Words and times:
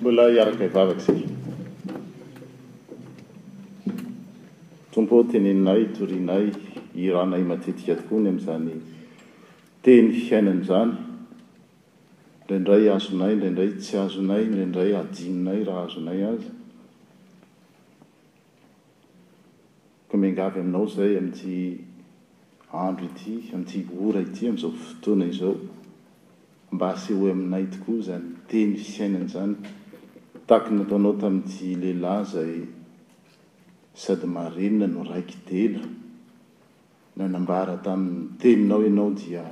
mbola 0.00 0.24
iaraka 0.36 0.64
ivavaka 0.64 1.00
e 1.00 1.04
za 1.04 1.24
tompo 4.92 5.14
teneinay 5.30 5.82
torinay 5.96 6.46
irahanay 7.04 7.40
matetika 7.50 7.92
tokoa 7.96 8.20
ny 8.24 8.28
am'zany 8.34 8.74
teny 9.84 10.06
fiaina 10.22 10.50
anzany 10.56 10.92
ndraindray 12.44 12.84
azonay 12.96 13.34
ndraindray 13.40 13.70
tsy 13.82 13.94
azonay 14.04 14.42
ndraindray 14.50 14.90
adimonay 15.00 15.60
raha 15.68 15.82
azonay 15.88 16.20
azy 16.32 16.48
ko 20.08 20.14
mingavy 20.22 20.58
aminao 20.60 20.86
zay 20.94 21.12
amity 21.16 21.80
andro 22.80 23.04
ity 23.08 23.32
amty 23.54 23.78
ora 24.04 24.20
ity 24.26 24.40
am'izao 24.48 24.70
fotoana 24.82 25.24
izao 25.32 25.56
mba 26.72 26.84
aseho 26.92 27.24
aminay 27.34 27.64
tokoa 27.72 28.00
zany 28.08 28.26
teny 28.48 28.72
fiainanyzany 28.90 29.54
taki 30.46 30.70
nataonao 30.74 31.12
tamity 31.18 31.68
lehilahy 31.82 32.24
zay 32.26 32.60
sady 34.02 34.26
maarenna 34.26 34.86
no 34.86 35.02
raiky 35.02 35.34
tela 35.48 35.82
nanambara 37.16 37.74
taminy 37.86 38.26
teninao 38.42 38.82
ianao 38.86 39.10
dia 39.18 39.42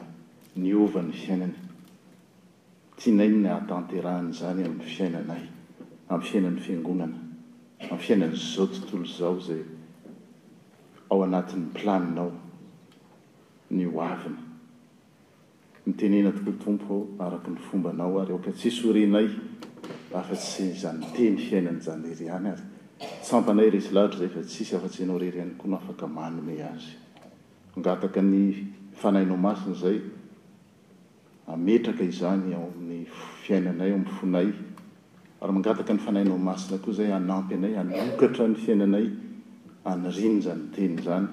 niovan'ny 0.63 1.13
fiainany 1.23 1.55
tianain 2.99 3.43
na 3.43 3.55
atenterahany 3.57 4.33
zany 4.41 4.63
am'y 4.69 4.87
fiainanay 4.95 5.43
am'y 6.13 6.27
fiainany 6.29 6.61
fiangonana 6.67 7.19
amy 7.91 8.01
fiainan'zao 8.07 8.67
tontolo 8.79 9.07
zao 9.19 9.35
zay 9.49 9.63
ao 11.11 11.23
anatin'ny 11.27 11.67
planinao 11.77 12.31
ny 13.71 13.85
oavina 13.97 14.41
nitenena 15.87 16.31
tokoa 16.33 16.57
tompo 16.65 16.95
ao 17.19 17.27
araky 17.27 17.51
ny 17.51 17.61
fombanao 17.69 18.21
ary 18.21 18.33
ao 18.33 18.41
katsis 18.47 18.85
orinay 18.91 19.29
afa-tsy 20.15 20.71
zanyteny 20.79 21.35
fiainanazanyreri 21.43 22.29
any 22.31 22.47
aytsampnay 22.55 23.71
resy 23.75 23.91
laitrazay 23.97 24.31
fa 24.31 24.41
tsisy 24.47 24.77
af-tsy 24.77 25.03
anao 25.05 25.19
reayanaf 25.19 25.61
ay 25.65 25.75
ainao 29.11 29.37
aizayaek 29.47 32.01
izay 32.09 32.51
aoamin'y 32.57 33.05
fainaay 33.47 33.91
oamnayaymagatka 33.97 35.93
ny 35.97 36.01
fanainao 36.07 36.39
masina 36.49 36.77
kozay 36.85 37.11
anampy 37.19 37.55
anay 37.55 37.75
anokatra 37.81 38.45
ny 38.49 38.55
fiainanay 38.65 39.07
ainzanytezyyfnaao 39.85 41.29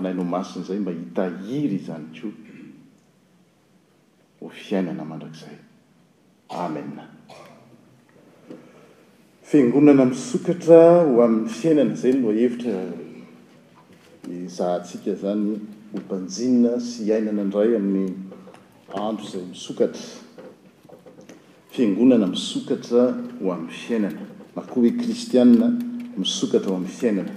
aiayma 0.00 0.92
hitahiry 0.98 1.76
izany 1.82 2.06
ko 2.20 2.28
fiainan 4.64 5.00
mandrakzay 5.12 5.56
ame 6.48 6.80
fiangonana 9.42 10.04
misokatra 10.06 11.02
ho 11.06 11.22
amin'ny 11.22 11.48
fiainana 11.48 11.96
zany 11.96 12.20
lo 12.22 12.32
hevitra 12.32 12.92
izahantsika 14.30 15.14
zany 15.20 15.58
obanjina 15.96 16.80
sy 16.80 17.04
hiainana 17.04 17.42
indray 17.42 17.74
amin'ny 17.76 18.12
andro 18.94 19.24
izay 19.26 19.42
misokatra 19.42 20.00
fiangonana 21.74 22.26
misokatra 22.26 23.02
ho 23.42 23.50
amin'ny 23.52 23.72
fiainana 23.72 24.26
ma 24.56 24.62
koa 24.62 24.82
hoe 24.82 24.90
kristiane 24.98 25.68
misokatra 26.18 26.70
ho 26.70 26.76
amin'ny 26.76 26.94
fiainana 26.94 27.34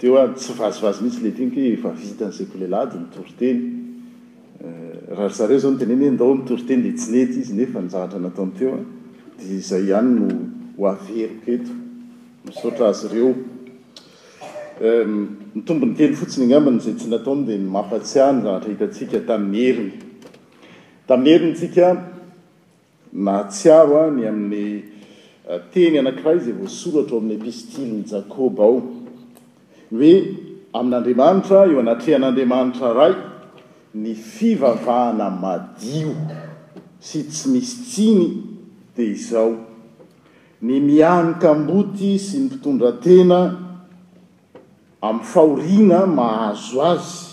teoa 0.00 0.32
tsy 0.34 0.52
vazovazy 0.58 1.02
mihitsy 1.04 1.22
le 1.24 1.32
tinikoo 1.36 1.66
eva 1.74 1.92
vizitan'izay 1.92 2.46
kolelady 2.48 2.98
mitorotely 3.02 3.52
hzaonteneny 5.10 6.10
ndao 6.14 6.34
mitoryteny 6.38 6.82
detsnetyiznefa 6.86 7.80
naaranatoteoadanynoeketombnytely 7.82 10.22
ah. 16.06 16.14
fotsiny 16.18 16.46
gnamanzay 16.46 16.94
tsy 16.94 17.08
nataon 17.10 17.42
de 17.46 17.58
mafasiah 17.58 18.30
nahatrahikatiyet'y 18.38 19.82
heinysikaahaiaro 21.10 23.98
any 24.06 24.26
amin'ny 24.30 24.82
ah, 25.50 25.58
teny 25.74 25.98
anakiraha 25.98 26.34
izy 26.40 26.52
vosoratrao 26.54 27.18
amin'ny 27.20 27.42
piskily 27.44 27.92
ny 27.98 28.04
jakôba 28.14 28.62
ao 28.64 28.78
oe 29.90 30.12
amin'andriamanitra 30.78 31.64
eo 31.66 31.80
anatrehan'andriamanitra 31.82 32.92
rai 33.00 33.29
ny 33.92 34.14
fivavahana 34.14 35.26
madio 35.34 36.14
sy 37.02 37.24
tsy 37.26 37.48
misy 37.50 37.72
tsiny 37.82 38.28
dia 38.94 39.08
izao 39.10 39.50
ny 40.62 40.78
mianykamboty 40.78 42.14
sy 42.22 42.38
my 42.38 42.46
mpitondra 42.46 42.92
tena 43.02 43.40
ami'ny 45.02 45.26
fahoriana 45.26 46.06
mahazo 46.06 46.78
azy 46.86 47.26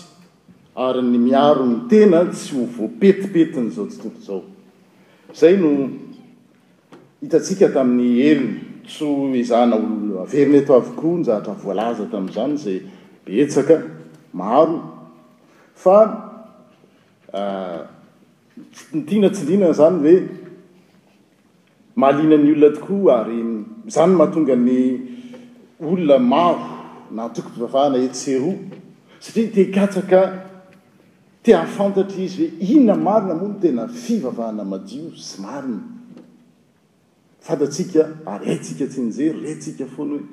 ary 0.74 1.02
ny 1.06 1.18
miaro 1.30 1.62
ny 1.66 1.86
tena 1.88 2.26
tsy 2.26 2.56
ho 2.58 2.66
voapetipetyny 2.76 3.66
izao 3.70 3.86
tsi 3.86 3.98
topoizao 4.02 4.42
zay 5.34 5.54
no 5.62 5.88
hitatsika 7.22 7.68
tamin'ny 7.72 8.18
heriny 8.22 8.54
tso 8.86 9.06
izana 9.36 9.76
olo 9.78 10.22
averiny 10.26 10.66
to 10.66 10.74
avokoa 10.74 11.18
njahatra 11.22 11.54
voalaza 11.54 12.06
tamin'izany 12.10 12.56
zay 12.58 12.82
betsaka 13.24 13.80
maro 14.34 14.82
fa 15.78 16.26
Ah, 17.32 17.86
nitiana 18.92 19.28
tsilinana 19.28 19.72
zany 19.78 20.00
hoe 20.00 20.28
mahaliana 22.00 22.36
ny 22.42 22.50
olona 22.56 22.72
tokoa 22.76 23.14
ary 23.20 23.36
zany 23.94 24.12
mahatonga 24.16 24.56
ny 24.56 24.70
olona 25.84 26.16
maro 26.18 26.64
na 27.14 27.20
atokoy 27.28 27.52
fivavahana 27.52 27.98
etsero 28.06 28.50
satria 29.20 29.52
tekatsaka 29.54 30.20
tiaafantatra 31.44 32.16
izy 32.26 32.44
hoe 32.46 32.50
inona 32.72 32.96
marina 32.96 33.34
moa 33.34 33.48
ny 33.52 33.56
tena 33.60 33.82
fivavahana 33.88 34.64
madio 34.64 35.10
sy 35.26 35.36
marina 35.44 35.80
fatatsika 37.46 38.00
ary 38.26 38.46
hayntsika 38.56 38.86
tsi 38.88 39.00
njery 39.00 39.36
retsika 39.44 39.84
foana 39.86 40.14
hoe 40.14 40.24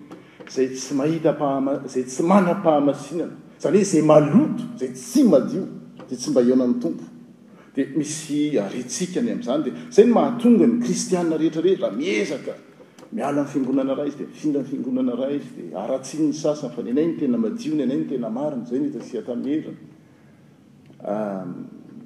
zay 0.54 0.68
tsy 0.72 0.94
mahita 0.96 1.34
paha 1.40 1.82
zay 1.94 2.04
tsy 2.08 2.24
mana-pahamasinana 2.24 3.36
zany 3.62 3.78
hoe 3.84 3.84
zay 3.92 4.02
maloto 4.12 4.64
zay 4.80 4.92
tsy 4.96 5.24
madio 5.28 5.64
de 6.10 6.16
tsy 6.16 6.30
mba 6.30 6.42
hiana 6.42 6.64
any 6.64 6.78
tompo 6.80 7.04
dia 7.74 7.88
misy 7.96 8.58
aretsikany 8.58 9.32
am'zany 9.32 9.64
di 9.64 9.72
zay 9.90 10.06
ny 10.06 10.12
mahatonga 10.12 10.66
ny 10.66 10.80
kristiana 10.80 11.36
rehetrarehetra 11.36 11.88
raha 11.88 11.96
miezaka 11.98 12.54
miala 13.10 13.46
fingonana 13.46 13.94
raha 13.94 14.08
izy 14.08 14.18
d 14.18 14.54
danoah 14.54 15.36
izydaanny 15.36 16.34
sasany 16.34 16.74
faanayn 16.74 17.18
tena 17.18 17.38
maiony 17.38 17.82
anayn 17.84 18.06
tenaarinyzay 18.08 18.80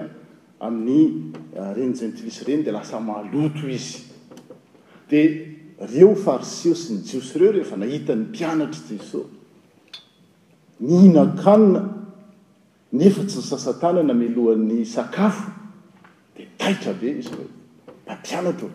amin'ny 0.60 1.36
renyjayntilisy 1.76 2.42
eh, 2.42 2.46
ireny 2.48 2.64
di 2.66 2.72
lasa 2.72 2.98
maloto 3.00 3.68
izy 3.70 4.02
dia 5.10 5.78
reo 5.94 6.16
fariseo 6.24 6.74
sy 6.76 6.96
ny 6.98 7.04
jiosy 7.06 7.38
ireo 7.38 7.52
rehefa 7.54 7.76
nahita 7.78 8.16
ny 8.16 8.24
mpianatra 8.34 8.82
jesosy 8.90 9.30
nihinakanina 10.80 11.82
nefa 12.98 13.22
tsy 13.28 13.38
nysasa 13.40 13.74
tana 13.82 14.02
na 14.04 14.14
milohan'ny 14.18 14.82
sakafo 14.86 15.46
dia 16.36 16.48
taitra 16.58 16.94
be 16.98 17.10
izy 17.22 17.30
reo 17.38 17.48
mampianatra 18.10 18.66
o 18.66 18.74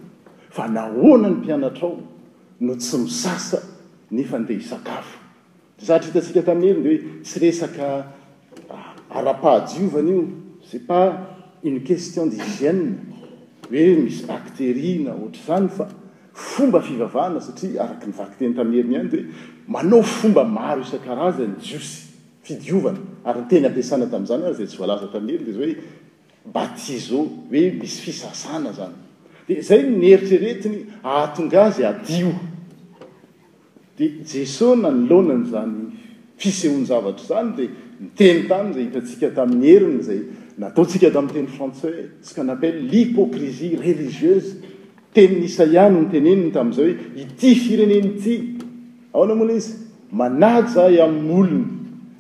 fa 0.55 0.69
nahoana 0.77 1.29
ny 1.35 1.43
mpianatra 1.43 1.83
ao 1.89 1.99
no 2.63 2.75
tsy 2.79 2.97
misasa 3.03 3.59
nefa 4.15 4.39
ndeha 4.39 4.61
hisakafo 4.63 5.24
satra 5.79 6.09
hitantsika 6.11 6.43
tamin'ny 6.43 6.75
heriny 6.75 6.85
de 6.85 6.91
hoe 6.91 7.23
tsy 7.25 7.38
resaka 7.41 8.06
ah, 8.71 8.94
arapahdiovany 9.11 10.11
io 10.11 10.25
se 10.62 10.79
pas 10.79 11.15
une 11.62 11.82
question 11.82 12.26
d'ygene 12.26 12.97
hoe 13.73 13.97
misy 13.97 14.25
bacterina 14.26 15.12
ohatra 15.15 15.41
zany 15.47 15.69
fa 15.69 15.88
fomba 16.32 16.81
fivavahna 16.81 17.41
satria 17.41 17.82
araky 17.85 18.06
nyvaky 18.11 18.35
teny 18.38 18.55
tamin'y 18.55 18.76
heriny 18.81 18.93
iany 18.97 19.09
dehoe 19.11 19.26
manao 19.67 20.03
fomba 20.03 20.44
maro 20.44 20.81
isan-karazany 20.82 21.56
jiosy 21.61 22.03
fidiovana 22.43 22.99
ary 23.25 23.41
nyteny 23.41 23.67
ampiasana 23.67 24.06
tami'izany 24.12 24.44
azy 24.50 24.59
de 24.62 24.67
tsy 24.67 24.79
voalaza 24.79 25.09
tamin'y 25.12 25.35
heryny 25.37 25.47
di 25.47 25.53
za 25.53 25.59
hoe 25.59 25.77
batisa 26.55 27.15
hoe 27.50 27.70
misy 27.81 27.99
fisasana 28.06 28.70
zany 28.73 28.94
di 29.47 29.61
zay 29.61 29.82
nyeritrretiny 29.91 30.87
ahatongaazy 31.03 31.85
adio 31.87 32.32
di 33.99 34.23
jesosy 34.26 34.81
na 34.82 34.91
nilonany 34.91 35.44
zany 35.50 35.79
fisehon-zavatra 36.38 37.25
zany 37.26 37.50
dia 38.19 38.32
niteny 38.43 38.49
tami 38.49 38.75
zay 38.75 38.85
hitantsika 38.87 39.31
tamin'ny 39.35 39.67
heriny 39.70 40.02
zay 40.02 40.20
nataotsika 40.58 41.11
da 41.14 41.19
ami'teny 41.20 41.46
frantçai 41.50 42.00
sika 42.26 42.43
nappelle 42.49 42.81
l'hypocrisie 42.91 43.76
religieuse 43.79 44.56
teninisa 45.14 45.64
ihany 45.75 46.00
nteneniny 46.08 46.50
tam'izay 46.56 46.91
hoe 46.94 46.94
ity 47.23 47.52
fireneny 47.64 48.08
ity 48.14 48.35
aoana 49.14 49.32
amoana 49.37 49.55
izy 49.61 49.73
manatjay 50.20 50.96
amin'nyolony 51.06 51.62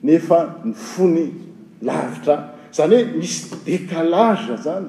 nefa 0.08 0.38
ny 0.66 0.72
fony 0.92 1.26
lavitra 1.88 2.36
zany 2.76 2.94
hoe 3.02 3.18
misy 3.18 3.38
décalage 3.66 4.54
zany 4.66 4.86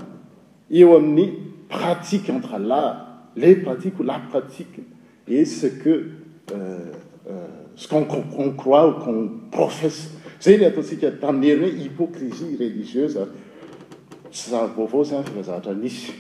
eo 0.80 0.92
amin'ny 1.00 1.26
pratique 1.70 2.30
entre 2.36 2.60
la 2.70 2.84
le 3.42 3.50
pratique 3.66 3.98
ho 4.00 4.04
la 4.04 4.20
pratique 4.32 4.78
e 5.28 5.44
ce 5.46 5.66
que 5.82 6.25
Euh, 6.52 6.78
euh, 7.28 7.48
cooncroicom 7.90 9.50
profess 9.50 10.12
zay 10.40 10.54
n 10.60 10.64
ataotsika 10.70 11.10
tamin'ny 11.20 11.48
heriny 11.50 11.72
hoe 11.80 11.84
hypocrisie 11.88 12.54
religiese 12.60 13.24
sy 14.30 14.46
za 14.54 14.62
baovao 14.76 15.02
za 15.04 15.24
fikazaatra 15.26 15.74
nisy 15.74 16.14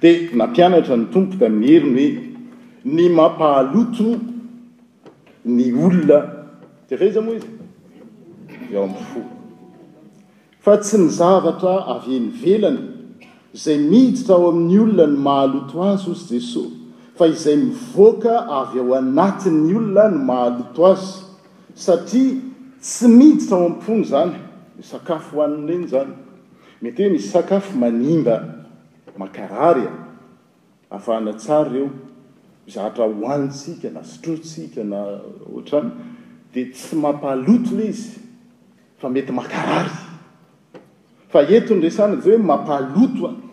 dia 0.00 0.12
nampianatra 0.32 0.96
ny 0.96 1.06
tompo 1.12 1.36
da 1.38 1.46
amin'ny 1.52 1.68
heriny 1.76 2.06
hoe 2.16 2.92
ny 2.96 3.08
mampahaloto 3.16 4.08
ny 5.56 5.66
olona 5.84 6.18
dea 6.88 6.96
ava 6.96 7.04
izy 7.10 7.20
moa 7.26 7.36
izy 7.36 8.72
o 8.72 8.82
amin'ny 8.88 9.02
fo 9.12 9.20
fa 10.64 10.72
tsy 10.82 10.96
mizavatra 11.04 11.74
avy 11.94 12.12
eni 12.18 12.32
velany 12.42 12.80
zay 13.62 13.76
mihiditra 13.90 14.34
ao 14.40 14.48
amin'ny 14.50 14.78
olona 14.84 15.06
ny 15.12 15.20
mahaloto 15.28 15.76
azy 15.92 16.06
ozy 16.12 16.34
jesosy 16.36 16.82
fa 17.16 17.26
izay 17.26 17.56
mivoaka 17.56 18.42
avy 18.50 18.78
ao 18.80 18.94
anatiny 18.94 19.74
olona 19.78 20.08
no 20.10 20.18
mahaloto 20.28 20.82
azy 20.86 21.22
satria 21.74 22.34
tsy 22.80 23.06
mihitsy 23.08 23.48
sao 23.48 23.66
ampony 23.66 24.04
zany 24.04 24.32
de 24.76 24.82
sakafo 24.82 25.36
hoaniireny 25.36 25.86
zany 25.90 26.10
mety 26.82 27.02
hoe 27.02 27.10
misy 27.12 27.28
sakafo 27.28 27.72
manimba 27.78 28.64
makarary 29.18 29.80
a 29.80 29.84
e. 29.84 29.98
ahafahana 30.90 31.32
tsara 31.38 31.76
eo 31.76 31.90
zahatra 32.66 33.04
hohanytsika 33.04 33.90
na 33.90 34.02
sotrootsika 34.04 34.84
na 34.84 34.98
ohatrany 35.52 35.90
dia 36.52 36.66
tsy 36.72 36.96
mampahaloto 36.96 37.76
le 37.76 37.86
izy 37.88 38.18
fa 38.98 39.08
mety 39.08 39.32
makarary 39.32 39.90
fa 41.28 41.46
ento 41.46 41.74
ndresana 41.74 42.16
zay 42.20 42.34
hoe 42.36 42.42
mampaalotoa 42.42 43.43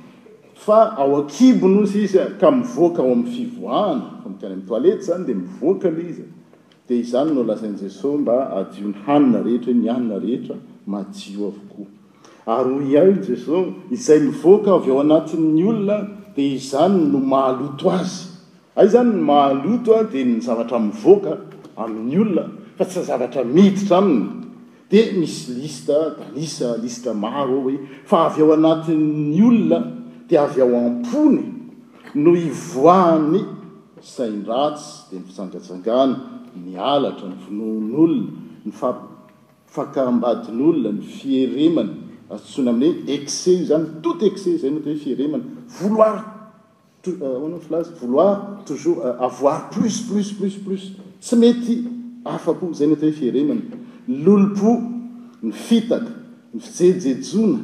fa 0.65 0.93
ao 0.97 1.17
akibonosy 1.25 2.03
izya 2.05 2.27
ka 2.39 2.51
mivoaka 2.51 3.01
o 3.01 3.11
amin'ny 3.11 3.33
fivoahana 3.33 4.31
tena 4.39 4.55
y 4.55 4.65
toilety 4.67 5.03
zany 5.07 5.25
de 5.25 5.33
mivoakan 5.33 5.95
izy 6.09 6.23
di 6.87 6.99
izany 7.01 7.31
no 7.33 7.41
lazanjesosy 7.43 8.17
mba 8.21 8.35
adiony 8.59 8.93
hanina 9.05 9.39
rehetra 9.43 9.73
mianna 9.73 10.19
rehetra 10.19 10.55
madio 10.87 11.47
akoa 11.49 11.87
ay 12.45 12.95
ha 12.95 13.05
jesosy 13.27 13.69
izay 13.95 14.19
mivoaka 14.19 14.69
avy 14.77 14.91
o 14.91 14.99
anati'nyolona 15.01 15.97
di 16.35 16.45
izany 16.59 16.95
no 17.11 17.17
mahaloto 17.31 17.87
azy 17.97 18.19
ay 18.75 18.87
zany 18.93 19.09
n 19.11 19.21
mahaloto 19.29 19.89
a 19.99 20.03
di 20.03 20.23
nyzavatra 20.25 20.79
mivoaka 20.79 21.31
amin'ny 21.77 22.15
olona 22.21 22.45
fa 22.77 22.85
tsy 22.85 22.99
nzavatra 23.01 23.43
mitytraminy 23.43 24.25
di 24.91 24.99
misy 25.19 25.53
lista 25.57 26.13
danisa 26.19 26.77
lista 26.77 27.13
maro 27.13 27.65
he 27.67 27.77
fa 28.05 28.29
avy 28.29 28.41
o 28.45 28.53
anatin'nyolona 28.53 30.00
tavy 30.31 30.61
ao 30.61 30.75
ampony 30.77 31.41
no 32.15 32.31
ivoahany 32.35 33.45
sain-dratsy 34.01 35.09
dia 35.11 35.19
ny 35.19 35.23
fizangajangana 35.27 36.15
ny 36.65 36.71
alatra 36.93 37.27
ny 37.29 37.35
vonoan'olona 37.43 38.27
ny 38.65 38.71
fafakaambadin'olona 38.79 40.89
ny 40.95 41.01
fieremany 41.19 41.91
atsony 42.33 42.67
aminy 42.73 42.87
hoe 42.87 42.97
exces 43.19 43.59
i 43.59 43.65
zany 43.69 43.85
tote 44.03 44.25
eces 44.31 44.47
io 44.47 44.57
zay 44.61 44.71
noata 44.71 44.89
hoe 44.91 44.99
fieremany 45.05 45.45
voloiryaoanalazy 45.79 47.91
voloir 48.01 48.33
toujour 48.67 48.97
euh, 49.05 49.25
avoir 49.27 49.69
plus 49.73 49.95
plus 50.09 50.27
plus 50.37 50.55
plus 50.65 50.83
sy 51.27 51.35
mety 51.35 51.75
afako 52.25 52.73
zay 52.73 52.87
nota 52.87 53.05
hoe 53.05 53.13
fieremany 53.21 53.61
lolopo 54.07 54.71
ny 55.43 55.51
fitaka 55.51 56.11
ny 56.53 56.59
fijejejona 56.59 57.59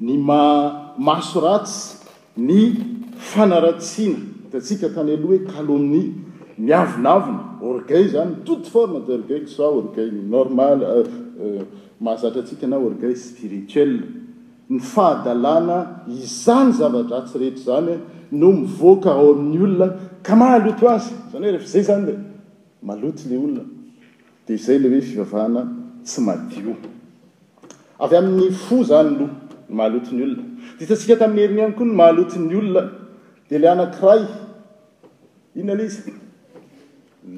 ny 0.00 0.18
ma- 0.18 0.74
maso 0.98 1.40
ratsy 1.40 1.97
ny 2.38 2.72
fanaratsina 3.18 4.16
da 4.52 4.56
antsika 4.58 4.88
tany 4.94 5.10
aloha 5.10 5.28
hoe 5.30 5.38
kalomnie 5.52 6.10
miavinavina 6.58 7.58
orgay 7.62 8.08
zany 8.12 8.30
ny 8.36 8.44
toute 8.44 8.68
forma 8.70 9.00
de 9.06 9.12
orgayksoa 9.16 9.68
orgaylynormal 9.78 10.80
mahazatra 12.00 12.40
antsika 12.42 12.66
na 12.68 12.76
orgayl 12.86 13.16
spirituel 13.16 13.92
ny 14.70 14.78
fahadalàna 14.80 15.78
izany 16.08 16.72
zavadra 16.78 17.18
tsy 17.26 17.38
rehetry 17.38 17.62
zany 17.68 17.94
no 18.40 18.52
mivoaka 18.52 19.10
ao 19.18 19.28
amin'ny 19.34 19.58
olona 19.64 19.88
ka 20.26 20.34
mahaloto 20.40 20.84
azy 20.96 21.12
zany 21.32 21.44
hoe 21.44 21.50
rehefa 21.54 21.68
zay 21.74 21.82
zany 21.88 22.04
la 22.10 22.14
maloty 22.88 23.28
la 23.30 23.36
olona 23.38 23.64
dia 24.46 24.56
zay 24.56 24.78
le 24.82 24.88
hoe 24.90 25.00
fivavahana 25.00 25.62
tsy 26.04 26.20
madio 26.20 26.74
avy 28.02 28.16
amin'ny 28.16 28.50
fo 28.50 28.76
zany 28.90 29.10
loha 29.18 29.30
mahalotiny 29.70 30.22
olona 30.24 30.44
d 30.78 30.82
hitantsika 30.82 31.16
tamin'ny 31.18 31.42
heriny 31.42 31.60
ihany 31.62 31.72
koa 31.78 31.84
ny 31.86 31.94
mahalotiny 32.00 32.44
olona 32.60 32.82
de 33.48 33.54
ila 33.58 33.68
anankiray 33.74 34.22
inona 35.58 35.74
la 35.78 35.84
izy 35.88 36.12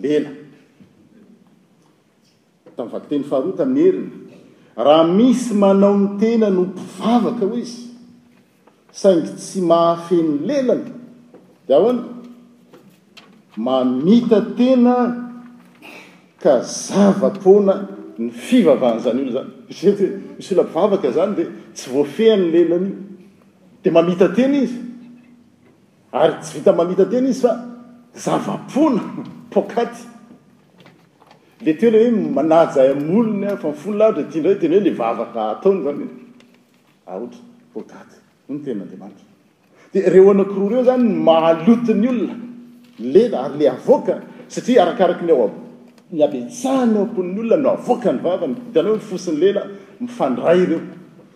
lela 0.03 0.31
tamiy 2.77 2.93
vakyteny 2.95 3.25
faharoa 3.31 3.55
tamin'ny 3.61 3.81
heriny 3.87 4.11
raha 4.87 5.05
misy 5.17 5.49
manao 5.61 5.95
ny 6.03 6.09
tena 6.21 6.47
no 6.57 6.63
mpivavaka 6.73 7.45
hoy 7.53 7.61
izy 7.67 7.81
saingy 9.01 9.31
tsy 9.43 9.61
mahafeny 9.71 10.31
lelana 10.49 10.87
di 11.67 11.71
ahoany 11.79 12.01
mamita 13.67 14.39
tena 14.59 14.95
ka 16.43 16.53
zavakoana 16.87 17.75
ny 18.21 18.29
fivavahan 18.47 18.99
zany 19.05 19.21
olna 19.25 19.33
zany 19.77 19.95
to 19.99 20.05
misy 20.37 20.51
olona-pivavaka 20.55 21.09
zany 21.17 21.33
di 21.39 21.45
tsy 21.77 21.87
voafehany 21.93 22.47
lelana 22.57 22.89
io 22.93 23.10
de 23.85 23.91
mamita 23.91 24.29
teny 24.35 24.55
izy 24.63 24.79
ary 26.13 26.35
tsy 26.43 26.59
vita 26.59 26.73
mamita 26.79 27.05
teny 27.11 27.29
izy 27.31 27.41
fa 27.43 27.53
zavapoana 28.25 29.03
pokat 29.53 29.93
le 31.65 31.73
tela 31.81 31.97
hoe 32.05 32.11
manajay 32.37 32.89
aolony 32.93 33.57
fa 33.63 33.69
mifono 33.73 33.97
latr 34.01 34.23
tindra 34.33 34.49
hoe 34.53 34.61
tena 34.61 34.75
hoe 34.77 34.85
le 34.87 34.91
vavaka 35.01 35.41
ataony 35.53 35.81
zany 35.89 36.03
oe 36.05 36.13
aohatroa 37.13 38.05
o 38.49 38.53
no 38.53 38.59
tenaandamanitra 38.65 39.27
de 39.95 39.99
reoanakiroa 40.15 40.71
reo 40.75 40.83
zany 40.91 41.07
mahalotiny 41.31 42.07
olona 42.13 42.37
lela 43.15 43.37
ary 43.47 43.59
le 43.63 43.67
avoaka 43.77 44.15
satria 44.55 44.81
arakaraka 44.85 45.25
ny 45.29 45.33
a 45.41 45.47
miabytsahnapony 46.17 47.33
olona 47.43 47.57
no 47.65 47.71
avoaka 47.79 48.09
ny 48.15 48.19
vavaitanao 48.27 48.97
fosiny 49.11 49.39
lela 49.45 49.63
mifandray 50.03 50.61
reo 50.73 50.81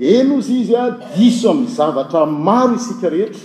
en 0.00 0.30
ozy 0.32 0.54
izy 0.60 0.74
a 0.74 0.98
diso 1.16 1.50
ami'y 1.50 1.68
zavatra 1.68 2.26
maro 2.26 2.74
isika 2.74 3.10
rehetra 3.10 3.40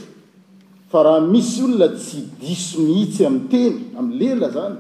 fa 0.90 1.04
raha 1.04 1.20
misy 1.22 1.64
olona 1.64 1.90
tsy 1.96 2.20
diso 2.42 2.82
mihitsy 2.82 3.26
amyteny 3.26 3.76
amy 4.00 4.18
lela 4.20 4.50
zany 4.52 4.76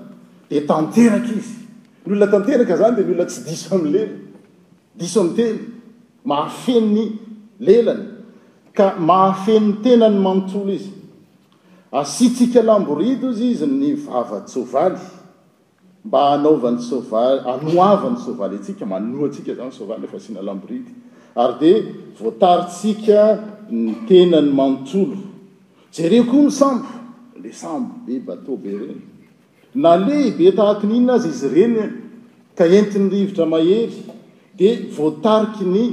de 0.50 0.66
tanteraka 0.66 1.32
izy 1.40 1.58
ny 2.06 2.12
olona 2.14 2.28
tanteraka 2.32 2.76
zany 2.80 2.96
de 2.96 3.02
n 3.04 3.12
olna 3.14 3.26
tsy 3.26 3.42
diso 3.50 3.76
amy 3.76 3.90
lela 3.92 4.14
diso 5.00 5.22
am 5.22 5.36
teny 5.36 5.58
mahafenny 6.26 7.06
lelany 7.60 8.06
ka 8.78 8.96
mahafenny 8.98 9.74
tenany 9.84 10.18
manntsolo 10.18 10.72
izy 10.74 10.90
asitsika 11.94 12.62
lamboridy 12.66 13.26
ozy 13.30 13.46
izy 13.54 13.68
ny 13.70 13.94
vavasoavaly 13.96 14.98
mba 16.06 16.20
anany 16.34 16.48
s 16.80 16.90
anoavan'ny 17.54 18.18
soavaly 18.18 18.56
atsika 18.58 18.86
manoa 18.86 19.30
tsika 19.30 19.52
zany 19.58 19.70
soavaly 19.78 20.02
refa 20.08 20.18
asiana 20.18 20.42
lamboridy 20.44 20.92
ary 21.43 21.55
dia 21.60 21.84
voatarisika 22.19 23.19
ny 23.72 23.96
tena 24.08 24.41
ny 24.41 24.51
mantolo 24.60 25.17
zareo 25.96 26.25
koa 26.29 26.43
ny 26.46 26.51
sambo 26.51 26.89
le 27.43 27.51
sambo 27.53 27.93
be 28.05 28.13
batea 28.27 28.58
be 28.63 28.72
reny 28.79 29.01
na 29.84 29.91
leh 30.05 30.25
be 30.38 30.46
tahaki 30.58 30.86
ninona 30.88 31.13
azy 31.15 31.29
izy 31.34 31.48
ireny 31.50 31.79
ka 32.58 32.63
entiny 32.77 33.08
rivotra 33.13 33.46
mahery 33.53 33.98
dia 34.58 34.74
voatariky 34.96 35.63
ny 35.74 35.84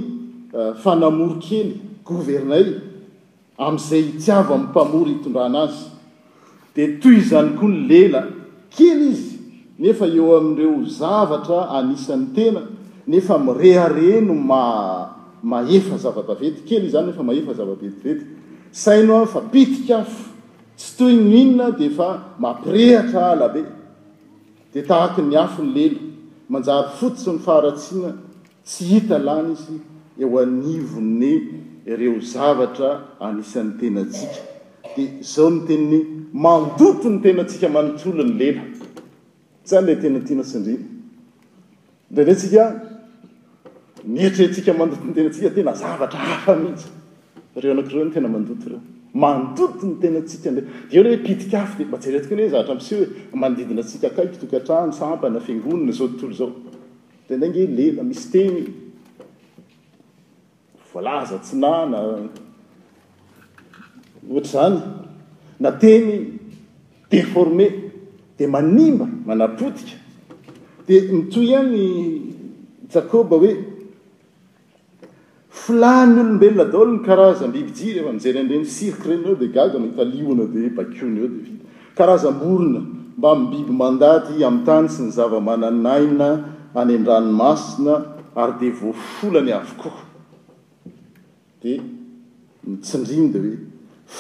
e, 0.51 0.61
fanamory 0.83 1.37
kely 1.47 1.71
governay 2.09 2.67
am'izay 3.67 4.05
tiava 4.23 4.55
mimpamory 4.59 5.13
itondrana 5.21 5.61
azy 5.71 5.85
dia 6.75 6.87
toy 7.03 7.19
zany 7.29 7.51
koa 7.59 7.69
ny 7.73 7.79
lela 7.91 8.21
kely 8.75 9.03
izy 9.13 9.31
nefa 9.83 10.05
eo 10.17 10.29
amn'ireo 10.41 10.81
zavatra 10.99 11.59
anisan'ny 11.77 12.29
tena 12.37 12.61
nefa 13.11 13.35
mirehare 13.47 14.11
no 14.27 14.35
ma 14.51 14.65
mahefa 15.45 15.99
zava-tavety 15.99 16.67
kely 16.67 16.87
i 16.87 16.91
zany 16.91 17.13
nefa 17.13 17.23
maefa 17.25 17.55
zavavetivety 17.55 18.25
saino 18.73 19.23
ah 19.23 19.27
fa 19.27 19.41
pitika 19.41 19.99
afo 20.01 20.31
tsy 20.77 20.97
toy 20.99 21.13
ny 21.13 21.37
ihnona 21.43 21.71
di 21.71 21.89
fa 21.89 22.35
mampirehatra 22.39 23.31
alahbe 23.33 23.63
dia 24.73 24.83
tahaky 24.83 25.23
ny 25.23 25.37
afo 25.37 25.63
ny 25.63 25.73
lela 25.77 26.01
manjary 26.49 26.89
fotisy 26.99 27.31
ny 27.31 27.39
faharatsiana 27.47 28.17
tsy 28.65 28.83
hita 28.93 29.19
lany 29.19 29.53
izy 29.53 29.77
eo 30.25 30.39
anivonny 30.43 31.33
ireo 31.93 32.19
zavatra 32.33 32.91
anisan'ny 33.21 33.77
tenatsika 33.81 34.37
dia 34.97 35.09
zao 35.23 35.51
ny 35.51 35.61
teninny 35.69 35.99
mandoto 36.33 37.09
ny 37.13 37.21
tenatsika 37.25 37.69
manontsolo 37.69 38.25
ny 38.25 38.33
lela 38.41 38.63
zany 39.69 39.87
lay 39.89 39.97
tena 40.01 40.21
tiana 40.27 40.43
sindriny 40.51 40.85
da 42.11 42.23
retsika 42.25 42.96
mietrantsika 44.07 44.73
mandotiny 44.73 45.13
tenantsika 45.15 45.51
tena 45.51 45.73
zavatra 45.75 46.19
hafa 46.19 46.57
mihitsy 46.57 46.89
reo 47.57 47.73
anakireo 47.73 48.05
no 48.05 48.11
tena 48.11 48.29
mandoto 48.29 48.69
reo 48.71 48.81
mandoto 49.15 49.87
ny 49.87 49.95
tenatsika 50.01 50.51
ndre 50.51 50.67
de 50.67 50.71
o 50.99 51.03
na 51.03 51.09
hoe 51.11 51.17
pitika 51.19 51.59
hafa 51.61 51.79
de 51.79 51.85
mba 51.85 51.99
tsyretika 51.99 52.35
nyhe 52.35 52.49
zavatra 52.49 52.75
misi 52.75 52.95
hoe 52.95 53.07
mandidinatsika 53.35 54.07
akaiko 54.07 54.37
tokantrano 54.37 54.93
sampana 54.93 55.41
fiangonina 55.41 55.93
zao 55.93 56.09
tontolo 56.09 56.35
zao 56.35 56.53
tenainge 57.29 57.67
lela 57.67 58.03
misy 58.03 58.29
teny 58.33 58.65
volaza 60.95 61.39
tsinana 61.39 61.99
ohatra 64.31 64.51
zany 64.53 64.79
na 65.61 65.73
teny 65.73 66.11
déforme 67.11 67.67
dia 68.39 68.49
manimba 68.49 69.07
manapotika 69.27 69.97
dia 70.87 71.03
mitoy 71.13 71.45
ihany 71.51 72.23
jakoba 72.95 73.37
hoe 73.37 73.76
filany 75.67 76.15
olombelona 76.21 76.67
daolo 76.73 76.93
ny 76.93 77.03
karazambibijiry 77.07 77.99
efa 78.03 78.13
mijeryndreny 78.17 78.65
sirc 78.77 79.01
ren 79.09 79.21
eo 79.29 79.35
de 79.41 79.47
gagama 79.57 79.89
talioana 79.99 80.45
de 80.55 80.63
bakiony 80.79 81.19
eo 81.23 81.29
divita 81.35 81.65
karazam-borina 81.99 82.81
mba 83.19 83.31
my 83.39 83.45
biby 83.51 83.73
mandaty 83.83 84.35
amin'ytany 84.49 84.87
sy 84.95 85.03
ny 85.03 85.11
zava-mananaina 85.17 86.29
anyendranomasina 86.81 87.95
ary 88.43 88.55
dea 88.61 88.73
voafola 88.81 89.41
ny 89.47 89.51
avokoa 89.59 90.01
di 91.63 91.73
mitsindrimy 92.69 93.27
da 93.35 93.39
hoe 93.39 93.59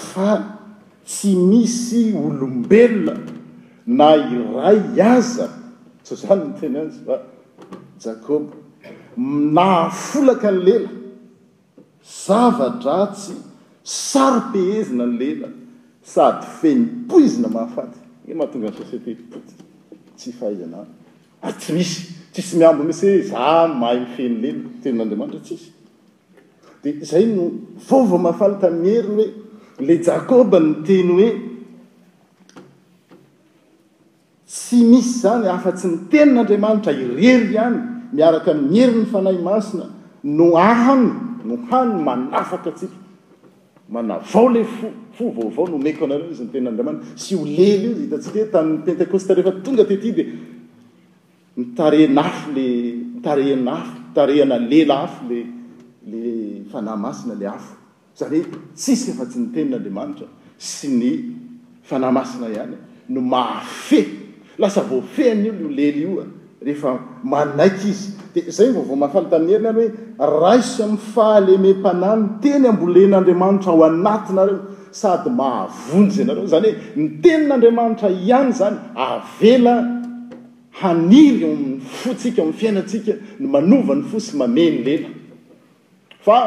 fa 0.06 0.30
tsy 1.08 1.30
misy 1.50 2.02
olombelona 2.24 3.14
na 3.98 4.08
iray 4.32 4.78
aza 5.14 5.46
tsy 6.04 6.14
zany 6.22 6.40
no 6.44 6.50
teny 6.60 6.76
anjy 6.82 6.98
fa 7.06 7.14
jakoba 8.02 8.50
minahafolaka 9.26 10.48
ny 10.54 10.58
lela 10.66 10.88
zavadratsy 12.06 13.34
sarypehezina 13.82 15.06
ny 15.06 15.18
lela 15.18 15.48
sady 16.02 16.46
fe 16.60 16.74
nipoizina 16.74 17.48
mahafatyahatna 17.48 18.70
yhaatsy 21.42 21.72
misy 21.72 21.98
tsisy 22.32 22.56
miambo 22.56 22.84
misy 22.84 23.04
e. 23.08 23.22
za 23.22 23.66
mahay 23.68 23.98
y 24.02 24.06
feny 24.16 24.34
lel 24.42 24.56
tenin'andramanitra 24.82 25.40
tssy 25.40 25.72
di 26.82 26.90
zay 27.04 27.26
no 27.26 27.50
vaovao 27.90 28.18
mahafaly 28.18 28.56
ta 28.60 28.70
mihery 28.70 29.06
hoe 29.12 29.28
le 29.86 29.94
jakoba 30.02 30.60
noteny 30.60 31.10
hoe 31.10 31.28
tsy 34.46 34.76
misy 34.86 35.18
zany 35.22 35.46
afa-tsy 35.50 35.88
ny 35.90 35.98
tenin'andriamanitra 36.10 36.92
irery 36.94 37.22
ihany 37.54 37.78
miaraka 38.12 38.54
mihery 38.54 38.98
ny 39.02 39.06
fanahy 39.10 39.38
masina 39.42 39.86
no 40.22 40.54
any 40.58 41.12
no 41.46 41.56
hano 41.70 41.94
manafaka 42.06 42.70
atsika 42.70 42.96
mana 43.88 44.14
vao 44.18 44.48
le 44.48 44.64
fo 44.64 44.86
fo 45.14 45.30
vaovao 45.30 45.68
nomeko 45.74 46.04
anareo 46.08 46.28
izy 46.34 46.42
ny 46.44 46.50
tenin'andriamanitra 46.52 47.06
sy 47.22 47.32
ho 47.38 47.44
lely 47.58 47.86
io 47.90 47.94
vitantsika 48.02 48.38
hoe 48.38 48.48
tamin'ny 48.54 48.80
pentecoste 48.86 49.30
rehefa 49.38 49.52
tonga 49.64 49.84
tyty 49.90 50.08
di 50.16 50.22
mitarenaafo 51.58 52.46
le 52.56 52.66
mitareanaaf 53.14 53.86
mtarehana 54.10 54.56
lela 54.70 54.96
afo 55.06 55.22
le 55.30 55.38
le 56.10 56.20
fanah 56.72 56.96
masina 57.04 57.34
le 57.40 57.46
afo 57.56 57.74
zany 58.18 58.38
hoe 58.42 58.58
tsisy 58.78 59.10
efa 59.10 59.24
tsy 59.30 59.38
nitenin'andiamanitra 59.44 60.26
sy 60.58 60.88
ny 61.00 61.08
fana 61.82 62.10
masina 62.12 62.46
ihany 62.50 62.76
no 63.08 63.20
maafe 63.20 64.00
lasa 64.58 64.80
vaofehanyio 64.88 65.52
le 65.58 65.64
o 65.68 65.70
lely 65.80 66.02
ioa 66.06 66.26
eheamanaiky 66.64 67.88
izy 67.90 68.12
di 68.32 68.40
zay 68.50 68.70
vaovao 68.74 68.96
mahafala 69.00 69.28
tamin'ny 69.30 69.52
hely 69.52 69.62
nary 69.68 69.86
hoe 70.18 70.28
rais 70.40 70.80
amy 70.80 70.96
fahaleme 71.14 71.70
mpana 71.80 72.10
teny 72.42 72.64
ambolen'andriamanitra 72.72 73.70
ao 73.72 73.84
anatinareo 73.84 74.58
sady 74.90 75.30
mahavonyza 75.30 76.24
nareo 76.24 76.46
zany 76.52 76.70
hoe 76.70 76.96
ny 76.96 77.08
tenin'andriamanitra 77.22 78.08
ihany 78.10 78.50
zany 78.58 78.76
avela 78.94 79.74
haniry 80.80 81.44
oami'ny 81.44 81.80
fo 82.00 82.14
tsika 82.14 82.42
mnyfiainatsika 82.44 83.12
ny 83.40 83.46
manovany 83.46 84.02
fo 84.02 84.18
sy 84.20 84.36
mameny 84.36 84.78
lely 84.84 85.06
fa 86.20 86.38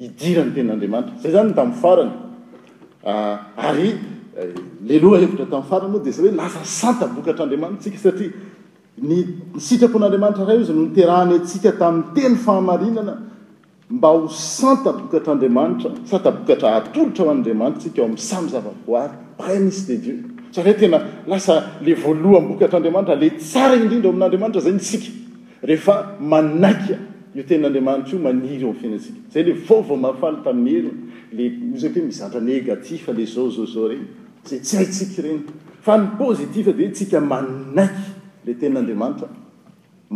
iiranytendmatrzay 0.00 1.32
znytafraylehtta'faray 1.36 2.12
ah, 3.06 3.68
euh, 5.10 5.22
moa 5.90 6.00
dealasasnbokatra 6.04 7.42
adramanitra 7.44 7.84
sika 7.84 7.98
satria 7.98 8.28
sikapon'andriamanitra 9.58 10.44
rahy 10.46 10.64
za 10.64 10.72
nonterahany 10.72 11.34
asika 11.42 11.72
tamin'ny 11.72 12.14
teny 12.14 12.36
fahamarinana 12.36 13.18
mba 13.90 14.08
ho 14.08 14.28
santabokatra 14.28 15.32
andriamanitra 15.32 15.90
santabokatra 16.04 16.68
atolotra 16.76 17.24
hoanriamanitra 17.24 17.82
sika 17.82 18.00
eo 18.00 18.04
ami' 18.04 18.18
samyzavaoary 18.30 19.12
prè 19.38 19.58
mis 19.64 19.86
de 19.88 19.96
die 19.96 20.24
sahtenaasale 20.52 21.92
voalohabokatr' 22.04 22.76
andriamatrale 22.76 23.28
tsara 23.38 23.74
indrindra 23.80 24.08
o 24.10 24.12
ami'n'andriamaitra 24.12 24.60
zay 24.60 24.74
anaiotenanamanitr 26.28 28.16
maniry 28.26 28.64
aika 28.66 28.98
zay 29.32 29.42
le 29.42 29.54
mahafaly 30.02 30.36
tamin'yhelylmizatraégatifle 30.44 33.24
zo 33.26 33.50
zaozao 33.50 33.88
reny 33.88 34.06
zay 34.62 34.84
tsyaikeny 34.84 35.40
fa 35.82 35.96
ny 35.98 36.06
poitif 36.18 36.66
de 36.66 36.72
oesika 36.84 37.20
manaiky 37.20 38.16
le 38.48 38.56
tenin'andriamanitra 38.56 39.28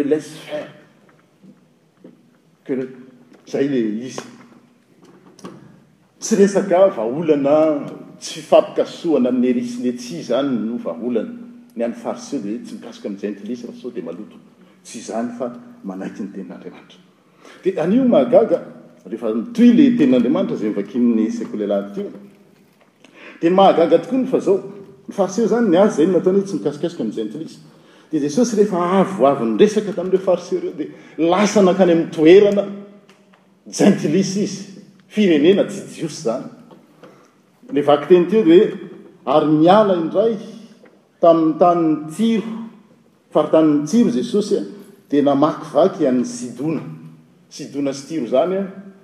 e 6.43 6.45
ael 6.57 6.91
vaolana 6.97 7.57
tsy 8.19 8.39
fapika 8.51 8.83
soana 8.85 9.29
amin'y 9.29 9.49
erisine 9.51 9.91
tsy 9.97 10.15
zany 10.29 10.51
no 10.67 10.73
vaolana 10.85 11.33
ny 11.75 11.81
any 11.83 11.93
fariseo 12.03 12.39
d 12.39 12.41
tsy 12.63 12.73
mikasika 12.75 13.07
amizay 13.09 13.31
ntlsfa 13.31 13.73
sao 13.81 13.91
de 13.91 14.01
maloto 14.01 14.37
tsy 14.83 14.97
izany 14.99 15.29
fa 15.39 15.45
manaiky 15.87 16.21
ny 16.23 16.27
tenin'andriamanitradaio 16.35 18.03
mahagagamity 18.13 19.65
le 19.73 19.85
tenin'andriamanitra 19.97 20.55
zay 20.55 20.69
mivakinny 20.69 21.25
saikolelahyto 21.31 22.03
de 23.41 23.49
mahagaga 23.49 23.97
tokoa 24.01 24.19
ny 24.21 24.27
fa 24.31 24.39
zao 24.39 24.57
y 25.09 25.13
fareo 25.13 25.45
zany 25.47 25.67
nyazy 25.69 25.95
zay 25.97 26.07
nataony 26.13 26.41
tsy 26.43 26.53
mikasikasika 26.57 27.01
amn 27.03 27.13
desosyneak 28.11 28.69
ta'reae 28.71 29.57
ey 38.49 38.63
aayaa 39.33 39.85
indray 40.01 40.33
taminy 41.21 41.51
tanny 41.61 41.93
iro 42.29 42.43
faytaniro 43.33 44.11
jesosya 44.17 44.59
de 45.09 45.17
namakyvaky 45.27 46.03
anny 46.09 46.23
iona 46.59 46.81
siona 47.49 47.91
s 47.91 48.01
tiro 48.07 48.27
zanya 48.35 48.61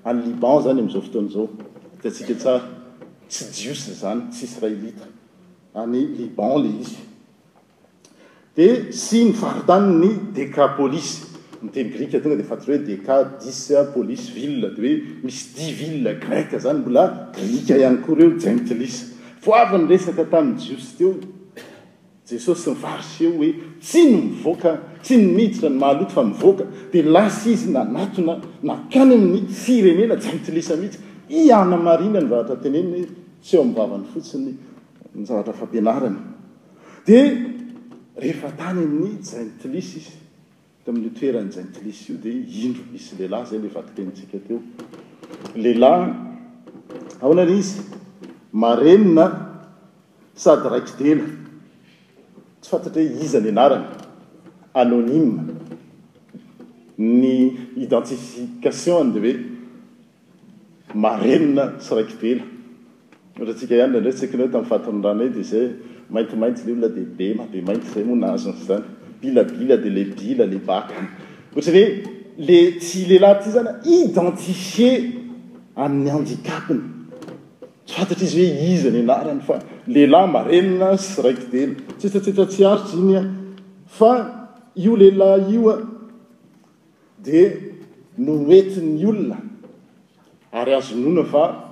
anyliban 0.10 0.58
zany 0.66 0.80
am'zao 0.84 1.02
fotoany 1.06 1.30
zao 1.36 1.46
deatsika 2.04 2.34
tsara 2.42 2.62
tsy 3.30 3.46
jiosy 3.52 3.94
zany 3.94 4.22
tsy 4.32 4.46
israelita 4.46 5.06
any 5.76 6.08
liban 6.18 6.62
ley 6.64 6.76
izy 6.82 7.00
di 8.56 8.68
sy 8.96 9.22
mifarytany 9.32 9.92
ny 9.98 10.10
deca 10.38 10.68
polisy 10.78 11.24
miteny 11.64 11.90
grika 11.96 12.20
tonga 12.22 12.38
dea 12.40 12.46
fatotra 12.50 12.76
hoe 12.78 12.86
deca 12.86 13.18
dis 13.42 13.62
polisy 13.96 14.32
vile 14.38 14.70
de 14.76 14.82
hoe 14.82 14.96
misy 15.24 15.44
dix 15.58 15.72
ville 15.80 16.16
greca 16.26 16.60
zany 16.60 16.82
mbola 16.84 17.08
grika 17.38 17.78
ihany 17.82 18.02
koa 18.06 18.20
reo 18.20 18.38
jantilisa 18.44 19.06
voavyny 19.46 19.88
resaka 19.90 20.26
tamin'y 20.32 20.62
jiosy 20.68 20.96
teo 21.00 21.14
jesosy 22.30 22.70
y 22.70 22.74
mifarisy 22.74 23.24
eo 23.30 23.38
hoe 23.40 23.54
sy 23.92 24.04
ny 24.12 24.20
mivoaka 24.28 24.76
sy 25.04 25.18
nymiiditra 25.20 25.70
ny 25.70 25.80
mahaloto 25.82 26.14
fa 26.20 26.24
mivoaka 26.28 26.68
dia 26.94 27.04
lasy 27.16 27.50
izy 27.58 27.72
nanatona 27.74 28.38
nakaninny 28.64 29.44
sirenela 29.64 30.16
jangtilisa 30.20 30.78
mihitsy 30.78 31.12
iana 31.30 31.78
marina 31.78 32.20
ny 32.22 32.28
vavatra 32.28 32.56
teneniny 32.62 32.98
hoe 33.04 33.42
tsy 33.42 33.56
eo 33.56 33.62
amin'ny 33.62 33.78
vavany 33.78 34.06
fotsiny 34.14 34.54
ny 35.16 35.26
zavatra 35.26 35.54
fampianarany 35.54 36.18
dia 37.06 37.32
rehefa 38.18 38.52
tany 38.58 38.84
ny 38.86 39.18
jain'nytilisy 39.30 39.98
izy 40.00 40.12
d 40.86 40.92
amin'ny 40.92 41.14
toerany 41.16 41.50
jayntilisy 41.52 42.12
io 42.12 42.18
dia 42.18 42.34
indro 42.66 42.84
misy 42.92 43.16
lehilahy 43.20 43.46
zay 43.48 43.60
le 43.62 43.70
vatitenitsika 43.70 44.38
teo 44.48 44.60
lehilahy 45.56 46.12
aona 47.22 47.44
re 47.46 47.56
izy 47.58 47.80
marenina 48.52 49.26
sady 50.36 50.68
raikdela 50.76 51.24
tsy 52.60 52.70
fantatra 52.70 53.00
hoe 53.02 53.24
iza 53.26 53.40
ny 53.40 53.50
anarany 53.54 53.86
anonime 54.84 55.56
ny 56.98 57.38
identification 57.86 59.02
any 59.08 59.14
de 59.14 59.20
oe 59.28 59.53
maena 61.02 61.72
syraikdelohatika 61.82 63.76
hany 63.82 63.92
ndranahoe 63.92 64.28
tami'yfatonrana 64.56 65.26
de 65.36 65.44
zay 65.50 65.68
maitymaity 66.10 66.62
le 66.68 66.72
olona 66.74 66.90
de 66.96 67.02
be 67.18 67.28
mabe 67.38 67.58
maiy 67.68 67.82
zay 67.94 68.04
monazozany 68.04 68.84
bilabila 69.22 69.76
de 69.84 69.90
le 69.96 70.02
ila 70.32 70.46
le 70.52 70.58
baa 70.68 70.84
ohatanyhoe 70.86 71.86
lety 72.48 72.98
lehlahy 73.10 73.36
ty 73.44 73.50
zany 73.56 73.72
identifie 73.98 74.94
amin'ny 75.84 76.10
andikapiny 76.18 76.82
tsyfatatr 77.88 78.24
izy 78.28 78.38
hoe 78.42 78.52
izyny 78.76 79.00
anarany 79.04 79.42
fa 79.48 79.56
lehlahymaenina 79.96 80.90
sy 80.98 81.18
raidel 81.26 81.72
tsy 82.00 82.06
tatta 82.14 82.44
tsyaritra 82.52 82.98
inya 83.04 83.22
fa 83.98 84.12
io 84.86 84.94
lehilahy 85.02 85.44
ioa 85.58 85.76
de 87.26 87.40
noreti'ny 88.26 89.06
olona 89.14 89.38
ary 90.54 90.74
azonna 90.74 91.24
fa 91.26 91.64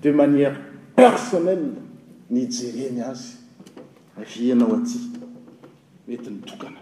de 0.02 0.12
manière 0.12 0.56
personnell 0.96 1.64
ny 2.30 2.40
jereny 2.56 3.00
azy 3.12 3.36
avyanao 4.18 4.76
aty 4.78 4.98
mety 6.08 6.30
nytokana 6.30 6.80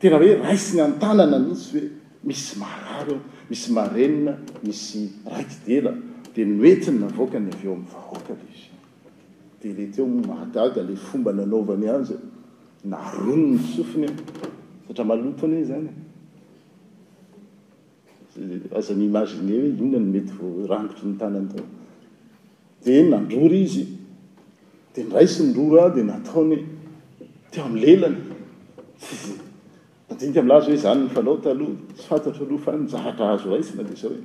tena 0.00 0.16
hoe 0.18 0.34
raisiny 0.46 0.80
an-tanana 0.86 1.38
nitsy 1.38 1.76
hoe 1.78 1.88
misy 2.24 2.58
marary 2.58 3.18
misy 3.50 3.72
marenina 3.74 4.34
misy 4.62 5.00
raikydela 5.26 5.92
di 6.34 6.42
noetiny 6.44 6.98
navokany 7.02 7.48
aveo 7.54 7.72
am'y 7.76 7.84
vahoakal 7.94 8.36
izy 8.54 8.68
de 9.60 9.68
le 9.76 9.84
teo 9.92 10.06
mahgaga 10.08 10.80
la 10.88 10.94
fomba 11.06 11.30
nanaovany 11.38 11.86
azy 11.96 12.14
naronony 12.90 13.58
sofiny 13.74 14.06
satra 14.86 15.04
malopon 15.08 15.52
e 15.54 15.62
zany 15.68 15.88
azanyimagin 18.78 19.48
hoe 19.52 19.68
inonany 19.72 20.08
mety 20.12 20.32
v 20.56 20.66
rangotry 20.70 21.06
ny 21.10 21.16
tanany 21.20 21.48
ta 21.52 21.60
di 22.84 22.94
nandrory 23.10 23.58
izy 23.66 23.84
di 24.94 25.00
nraisynydroraa 25.02 25.88
di 25.96 26.02
nataone 26.10 26.56
teo 27.50 27.64
amy 27.66 27.80
lelany 27.84 28.18
andinga 30.10 30.40
amlaza 30.42 30.68
hoe 30.70 30.76
zany 30.82 31.00
nyfanaotaaloha 31.04 31.74
tsy 31.94 32.02
fantatro 32.10 32.42
aloha 32.46 32.64
fanjahatra 32.66 33.26
azo 33.34 33.50
ray 33.54 33.62
sy 33.66 33.74
madesa 33.78 34.08
hoe 34.08 34.22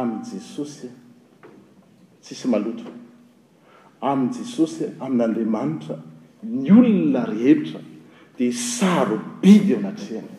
amn'y 0.00 0.20
jesosy 0.30 0.88
tsisy 2.22 2.46
malotra 2.54 2.92
amin'y 4.10 4.32
jesosy 4.38 4.84
amin'n'andriamanitra 5.06 5.96
ny 6.62 6.70
olona 6.78 7.24
rehetra 7.32 7.80
dia 8.38 8.52
saro 8.52 9.18
bidy 9.42 9.74
ao 9.74 9.80
anatreany 9.80 10.30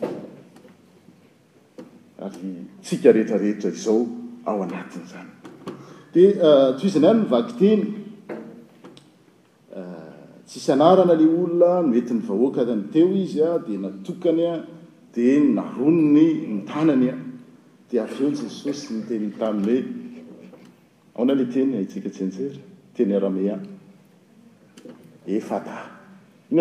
ary 2.28 2.52
tsika 2.82 3.12
rehetrarehetra 3.18 3.70
izao 3.80 4.00
ao 4.44 4.62
anatin'zany 4.68 5.30
dia 6.12 6.28
eh, 6.30 6.68
tsy 6.76 6.84
iziany 6.86 7.06
any 7.12 7.20
nyvaky 7.26 7.54
teny 7.60 7.84
tsis 10.46 10.70
anarana 10.70 11.14
lay 11.18 11.26
olona 11.26 11.82
nomety 11.82 12.14
ny 12.14 12.20
vahoakany 12.26 12.82
teo 12.92 13.08
izy 13.22 13.42
a 13.42 13.58
di 13.66 13.78
natokany 13.78 14.44
a 14.54 14.64
di 15.14 15.40
naronony 15.54 16.34
mitanany 16.54 17.08
a 17.08 17.12
dia 17.90 18.02
aveon 18.04 18.34
jesosy 18.36 18.92
y 18.92 18.94
niteni 18.94 19.30
taminy 19.38 19.76
hoe 19.82 19.84
aoana 21.16 21.34
la 21.34 21.44
teny 21.52 21.72
hatsika 21.80 22.10
tsy 22.10 22.22
antsery 22.24 22.58
teny 22.94 23.12
arame 23.14 23.50
a 23.50 23.56
edain 25.26 26.60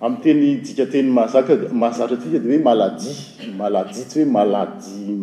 ateikteazahazatra 0.00 2.16
ika 2.30 2.38
de 2.38 2.54
hoe 2.56 2.62
maladi 2.68 3.08
maladia 3.58 4.04
tsy 4.08 4.18
hoe 4.22 4.30
maladia 4.32 5.14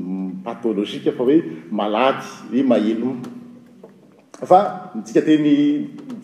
patolozika 0.43 1.11
fa 1.17 1.23
hoe 1.23 1.37
malad 1.71 2.21
hoe 2.51 2.63
mahelo 2.63 3.17
fa 4.47 4.91
midikateny 4.95 5.51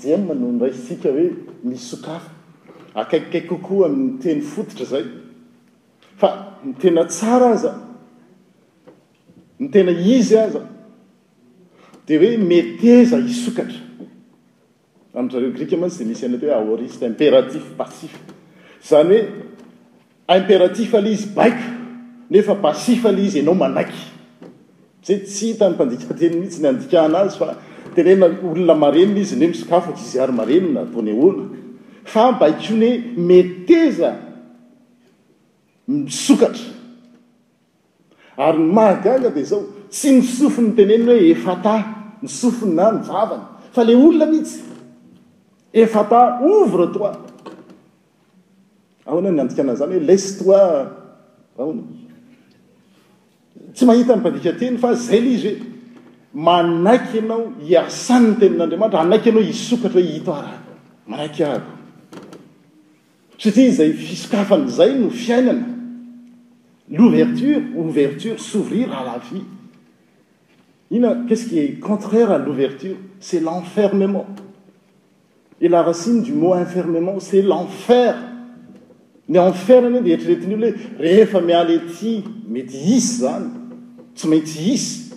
die 0.01 0.17
noho 0.17 0.51
nraysika 0.59 1.11
hoe 1.13 1.27
misy 1.63 1.83
sokafa 1.83 2.31
akaikikaiky 2.99 3.47
kokoa 3.47 3.87
aminnyteny 3.87 4.41
fototra 4.41 4.85
zay 4.85 5.05
fa 6.19 6.29
ny 6.65 6.73
tena 6.81 7.05
tsara 7.05 7.49
azaa 7.53 7.77
ny 9.59 9.67
tena 9.73 9.91
izy 10.15 10.35
azaa 10.37 10.67
de 12.07 12.17
hoe 12.21 12.37
meteza 12.37 13.17
isokatra 13.31 13.79
am'zareo 15.13 15.51
grika 15.55 15.77
mantsy 15.77 15.99
de 16.03 16.09
misy 16.09 16.23
hana 16.25 16.37
te 16.37 16.45
hoe 16.47 16.55
aoriste 16.55 17.05
impératif 17.05 17.63
passif 17.77 18.19
zany 18.89 19.15
hoe 20.27 20.37
impératif 20.39 20.93
ala 20.93 21.09
izy 21.09 21.27
baika 21.35 21.67
nefa 22.29 22.55
passif 22.55 23.05
alay 23.05 23.25
izy 23.27 23.39
ianao 23.39 23.55
manaiky 23.55 24.03
zay 25.05 25.17
tsy 25.23 25.53
hitany 25.53 25.73
mpandikateny 25.73 26.35
mihitsy 26.35 26.59
n 26.61 26.65
andikahana 26.65 27.17
azy 27.19 27.37
fa 27.37 27.55
tenenna 27.95 28.25
olona 28.51 28.73
marenina 28.75 29.19
izy 29.23 29.35
neo 29.39 29.49
misikafo 29.53 29.91
akizy 29.91 30.19
ary-maremina 30.23 30.83
toneolo 30.93 31.45
fa 32.03 32.31
mba 32.31 32.47
ikonhoe 32.53 32.91
meteza 33.27 34.09
misokatra 35.87 36.69
ary 38.45 38.57
nymahagaga 38.65 39.29
de 39.37 39.43
zao 39.49 39.59
sy 39.97 40.07
misofony 40.19 40.67
nytenenina 40.69 41.13
hoe 41.17 41.27
efata 41.33 41.73
misofonyna 42.23 42.85
nyzavana 42.99 43.45
fa 43.75 43.81
le 43.87 43.93
olona 44.05 44.25
mihitsy 44.31 44.57
efata 45.83 46.19
ouvre 46.49 46.87
toi 46.95 47.13
aoana 49.09 49.29
ny 49.35 49.41
anjikana 49.43 49.73
zany 49.79 49.93
hoe 49.97 50.05
lestoi 50.09 50.61
aona 51.61 51.81
tsy 53.75 53.83
mahita 53.87 54.13
nypadika 54.15 54.51
teny 54.59 54.75
fa 54.81 54.89
zay 55.05 55.19
l 55.21 55.27
izy 55.35 55.51
hoe 55.57 55.68
manaiky 56.33 57.19
anao 57.19 57.53
hiarisany 57.67 58.29
ny 58.29 58.39
tenin'andriamanitra 58.39 59.01
anaiky 59.01 59.29
anao 59.29 59.43
hisokatraho 59.43 60.05
hitoarany 60.07 60.59
manaiky 61.07 61.43
ahako 61.43 61.71
satria 63.37 63.71
zay 63.71 63.93
fisokafan'zay 63.93 64.91
no 64.99 65.09
fiainana 65.09 65.65
l'ouverture 66.89 67.61
ouverture 67.77 68.37
souvrir 68.39 68.87
raha 68.89 69.05
la 69.05 69.17
vie 69.31 69.41
iona 70.91 71.25
quesiquee 71.27 71.79
contraire 71.79 72.31
à 72.31 72.37
l'ouverture 72.37 72.95
c'est 73.19 73.39
l'enfermement 73.39 74.25
e 75.61 75.67
la 75.67 75.81
racine 75.83 76.21
du 76.21 76.33
mot 76.33 76.53
infermement 76.53 77.19
c'est 77.19 77.41
l'enfer 77.41 78.15
ny 79.29 79.37
enfert 79.39 79.83
anyo 79.85 80.01
de 80.01 80.11
etriretin'io 80.13 80.57
hoe 80.57 80.73
rehefa 80.99 81.41
miala 81.41 81.73
ety 81.73 82.23
mety 82.49 82.77
hisy 82.77 83.19
zany 83.21 83.47
tsy 84.15 84.27
maintsy 84.27 84.59
hisy 84.59 85.08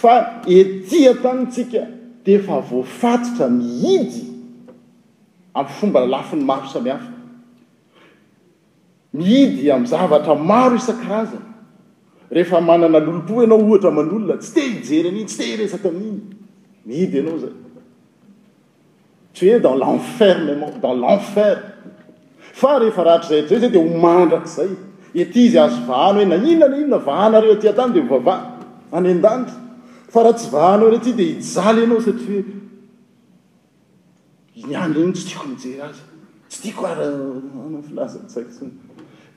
fa 0.00 0.42
ety 0.46 1.00
atany 1.12 1.46
tsika 1.46 1.82
de 2.24 2.34
efa 2.38 2.60
voafatitra 2.70 3.48
mihidy 3.52 4.24
am'yfomba 5.54 6.00
lalafiny 6.06 6.42
maro 6.44 6.66
samihafa 6.72 7.12
mihidy 9.12 9.70
ami' 9.72 9.86
zavatra 9.86 10.34
maro 10.34 10.76
isa-karazana 10.80 11.48
rehefa 12.32 12.60
manana 12.60 12.98
lolopo 12.98 13.42
ianao 13.44 13.58
ohatra 13.60 13.90
manolona 13.92 14.36
tsy 14.40 14.54
te 14.54 14.60
hijery 14.70 15.10
n'iny 15.12 15.28
tsy 15.28 15.36
te 15.38 15.52
iresaka 15.54 15.88
amin'iny 15.92 16.20
mihidy 16.88 17.18
anao 17.24 17.38
zay 17.44 17.54
tsy 19.34 19.48
hoe 19.50 19.58
dans 19.60 19.76
l'enfermement 19.84 20.72
dans 20.80 20.94
l'enfer 20.94 21.56
fa 22.52 22.78
rehefa 22.78 23.04
ratr'zay 23.10 23.42
htrizay 23.44 23.68
zay 23.68 23.76
de 23.76 23.80
homandrak'zay 23.84 24.70
ety 25.14 25.50
zy 25.50 25.58
azo 25.58 25.82
vahana 25.86 26.16
hoe 26.20 26.24
na 26.32 26.36
inona 26.40 26.68
na 26.68 26.76
inona 26.76 26.98
vahana 27.10 27.40
reo 27.44 27.52
aty 27.58 27.68
a-tany 27.68 27.92
dea 27.98 28.08
hovava 28.10 28.36
any 28.92 29.08
an-danitra 29.16 29.68
fa 30.10 30.22
raha 30.24 30.34
tsy 30.34 30.50
vahanao 30.50 30.90
la 30.90 30.98
ty 30.98 31.12
de 31.12 31.24
hijaly 31.34 31.80
ianao 31.84 32.00
satria 32.02 32.42
hoe 32.42 32.54
inianla 34.54 35.12
tsy 35.12 35.24
tiako 35.26 35.46
mijery 35.48 35.80
azy 35.82 35.98
tsy 36.48 36.62
tiako 36.62 36.84
araafilazantsaiko 36.86 38.50
sn 38.56 38.66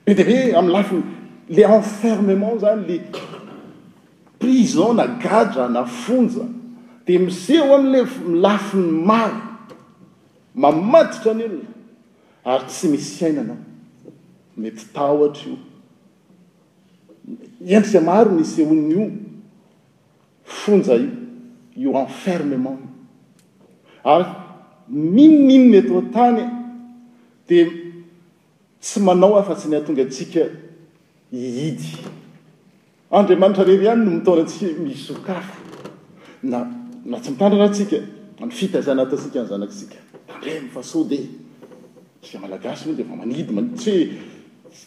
de 0.06 0.14
de 0.14 0.22
hoe 0.30 0.54
amn'y 0.58 0.72
lafiny 0.72 1.02
le 1.48 1.62
enfermement 1.62 2.60
zany 2.60 2.86
le 2.88 2.96
prison 4.38 4.96
na 4.96 5.06
gadra 5.06 5.68
na 5.68 5.84
fonja 5.86 6.44
dea 7.06 7.18
miseho 7.18 7.74
amle 7.74 8.02
milafiny 8.28 8.90
maro 9.08 9.40
mamaditra 10.54 11.30
an'elona 11.32 11.68
ary 12.44 12.64
tsy 12.66 12.88
misy 12.88 13.14
fiainanao 13.18 13.58
mety 14.56 14.86
ta 14.94 15.06
ohtra 15.06 15.52
io 17.66 17.76
endisa 17.76 18.00
maro 18.00 18.30
misehon'o 18.30 19.33
fo 20.44 20.76
nzay 20.76 21.08
io 21.76 21.92
enfermement 21.98 22.80
ary 24.04 24.24
minoniny 24.88 25.68
ny 25.68 25.78
atoatany 25.78 26.42
dia 27.48 27.66
tsy 28.80 29.00
manao 29.00 29.36
afa 29.36 29.54
tsy 29.54 29.68
ny 29.68 29.76
hatonga 29.76 30.02
atsika 30.04 30.44
ihidy 31.32 31.96
andriamanitra 33.10 33.64
rery 33.64 33.84
ihany 33.84 34.04
no 34.04 34.10
mitaona 34.10 34.44
tsi 34.44 34.66
mis 34.78 35.06
sokafo 35.06 35.56
na 36.42 36.58
na 37.04 37.18
tsy 37.20 37.30
mitandra 37.30 37.58
raha 37.64 37.72
tsika 37.74 37.96
nyfita 38.44 38.80
zanatatsika 38.82 39.40
ny 39.42 39.48
zanakitsika 39.48 39.96
tandraa 40.26 40.60
mifahsode 40.60 41.18
tsika 42.20 42.38
malagasy 42.38 42.84
mohizy 42.88 43.04
fa 43.04 43.16
manidy 43.16 43.52
ma 43.52 43.62
tsy 43.74 44.12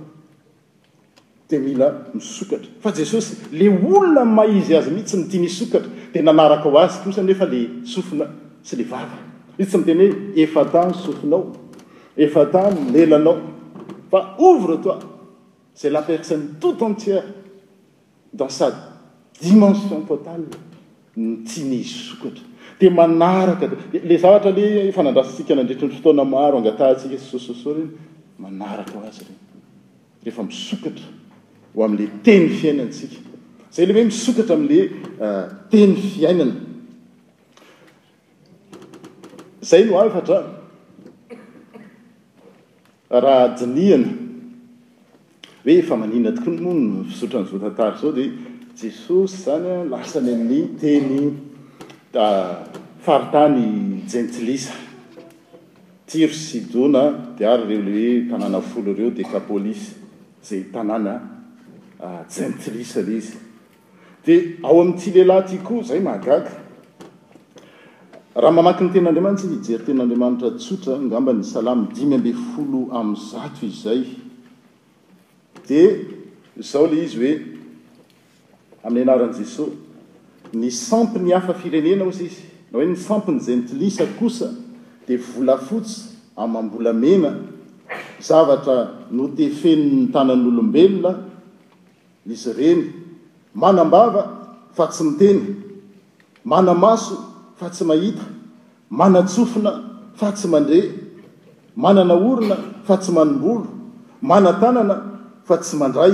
de 1.49 1.55
mila 1.65 1.87
misokatra 2.13 2.69
fa 2.83 2.89
jesosy 2.99 3.31
le 3.59 3.65
olona 3.93 4.21
maizy 4.37 4.73
azy 4.79 4.89
mihiy 4.91 5.05
tsy 5.07 5.15
mitiny 5.23 5.45
isokatra 5.53 5.89
de 6.13 6.19
nanaraka 6.27 6.67
ho 6.69 6.73
azy 6.85 6.95
kosany 7.03 7.31
efa 7.35 7.45
le 7.53 7.59
sofina 7.93 8.25
sy 8.67 8.73
le 8.79 8.85
vava 8.91 9.17
izy 9.61 9.67
tsy 9.69 9.77
miteny 9.81 10.01
hoe 10.09 10.41
efatany 10.43 10.93
sofinao 11.05 11.45
efa 12.19 12.45
tano 12.51 12.85
lelanao 12.93 13.37
fa 14.11 14.19
ovre 14.37 14.77
toa 14.83 14.99
zay 15.79 15.91
la 15.91 16.01
persone 16.01 16.57
toute 16.59 16.81
entière 16.83 17.23
dans 18.33 18.49
sa 18.51 18.67
dimension 19.41 20.01
totale 20.01 20.45
ntianyhsokatra 21.15 22.43
di 22.79 22.89
manaraka 22.89 23.65
d 23.71 23.73
le 24.03 24.15
zavatra 24.17 24.51
le 24.51 24.91
fanandrasitsika 24.91 25.55
nandretriny 25.55 25.95
fotoana 25.95 26.23
maro 26.23 26.57
angatahntsika 26.59 27.17
sososo 27.17 27.71
reny 27.75 27.91
manaraka 28.37 28.93
ho 28.99 29.01
azy 29.07 29.23
reny 29.23 29.37
rehefa 30.23 30.43
misokatra 30.43 31.07
ho 31.75 31.83
am'le 31.87 32.05
teny 32.27 32.45
fiainantsika 32.59 33.19
zay 33.73 33.85
ley 33.87 33.95
hoe 33.95 34.05
misokatra 34.11 34.53
ami'le 34.59 34.79
euh, 35.23 35.45
teny 35.71 35.95
fiainana 36.11 36.55
zay 39.69 39.83
no 39.87 39.95
afatra 39.99 40.58
raha 43.09 43.55
dinihana 43.57 44.05
hoe 45.65 45.81
fa 45.81 45.97
manina 45.97 46.31
tokoa 46.31 46.53
no 46.53 46.61
mono 46.61 47.03
fisotra 47.09 47.41
ny 47.41 47.47
zoatantary 47.51 47.97
zao 47.99 48.11
di 48.11 48.25
jesosy 48.77 49.37
zany 49.45 49.67
a 49.69 49.83
lasa 49.89 50.19
ny 50.21 50.33
amin'ny 50.33 50.77
teny 50.79 51.33
da 52.11 52.69
faritany 53.01 54.05
jentlisa 54.05 54.73
tirsidona 56.05 57.33
diary 57.37 57.65
reo 57.67 57.81
lehoe 57.81 58.29
tanàna 58.29 58.61
folo 58.61 58.91
ireo 58.93 59.09
dekapolisy 59.09 59.91
zay 60.43 60.63
tanàna 60.73 61.15
ah, 61.99 62.21
jentlisa 62.29 63.01
le 63.01 63.17
izy 63.17 63.33
dia 64.25 64.37
ao 64.63 64.81
amin''ity 64.81 65.09
lehilahy 65.15 65.47
ty 65.49 65.57
koa 65.57 65.81
zay 65.83 65.99
mahagaga 65.99 66.68
raha 68.41 68.51
mamaky 68.55 68.83
ny 68.83 68.89
ten'andriamanitsa 68.93 69.47
izy 69.51 69.55
ijery 69.59 69.83
ten'andriamanitra 69.85 70.49
tsotra 70.57 70.95
ngamba 70.99 71.33
ny 71.35 71.43
salamydimy 71.43 72.15
ambe 72.15 72.31
folo 72.33 72.81
amin'ny 72.99 73.19
zato 73.31 73.65
iz 73.67 73.81
zay 73.83 74.01
dia 75.67 75.89
zao 76.55 76.87
ley 76.87 77.03
izy 77.05 77.17
hoe 77.19 77.33
amin'ny 78.87 79.03
anaran'i 79.05 79.37
jesosy 79.43 79.75
ny 80.59 80.69
sampy 80.71 81.19
ny 81.23 81.33
hafa 81.35 81.53
firenena 81.53 82.07
ozy 82.09 82.25
izy 82.31 82.39
na 82.71 82.75
hoe 82.79 82.87
ny 82.89 82.95
sampiny 82.95 83.39
zaynytilisa 83.43 84.05
kosa 84.19 84.51
dia 85.07 85.17
volafotsy 85.19 86.01
amambola 86.39 86.93
mena 86.93 87.33
zavatra 88.27 88.77
notefenony 89.11 90.11
tanan'olombelona 90.15 91.13
izy 92.25 92.51
ireny 92.55 92.81
manambava 93.53 94.23
fa 94.71 94.87
tsy 94.87 95.03
miteny 95.03 95.41
manamaso 96.45 97.28
fa 97.59 97.67
tsy 97.69 97.83
mahita 97.83 98.25
mana 98.89 99.21
tsofina 99.27 99.71
fa 100.19 100.31
tsy 100.31 100.47
mandreh 100.51 100.85
manana 101.75 102.13
orona 102.15 102.57
fa 102.87 102.95
tsy 103.03 103.11
manombolo 103.17 103.67
mana 104.31 104.51
tanana 104.61 104.95
fa 105.47 105.55
tsy 105.63 105.75
mandray 105.81 106.13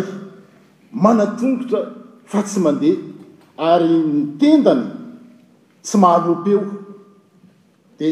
manatongotra 1.03 1.79
fa 2.31 2.39
tsy 2.47 2.59
mandeha 2.65 3.73
ary 3.73 3.91
mitendany 4.13 4.85
tsy 5.85 5.95
mahalopeo 6.03 6.61
dia 7.97 8.11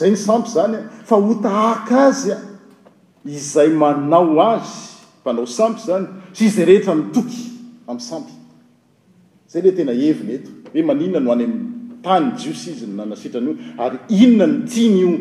zay 0.00 0.10
ny 0.14 0.18
sampy 0.26 0.48
zany 0.54 0.76
a 0.80 1.04
fa 1.10 1.16
ho 1.26 1.34
tahaka 1.44 1.96
azy 2.08 2.30
a 2.38 2.38
izay 3.38 3.70
manao 3.82 4.28
azy 4.54 4.72
manao 5.28 5.46
sampy 5.58 5.80
zany 5.90 6.04
sy 6.36 6.42
izy 6.50 6.58
ny 6.62 6.66
rehetra 6.70 6.92
mitoky 7.00 7.40
ami'ny 7.88 8.06
sampy 8.10 8.32
zay 9.54 9.62
le 9.66 9.70
tena 9.78 9.92
evy 10.08 10.22
mety 10.32 10.48
hoe 10.74 10.82
maniona 10.90 11.20
no 11.24 11.32
any 11.36 11.44
amin'ny 11.48 11.73
tany 12.04 12.32
jiosiz 12.42 12.82
nanasitranyo 12.96 13.54
ary 13.84 13.98
inona 14.22 14.46
ny 14.46 14.60
tiany 14.72 14.98
io 15.04 15.12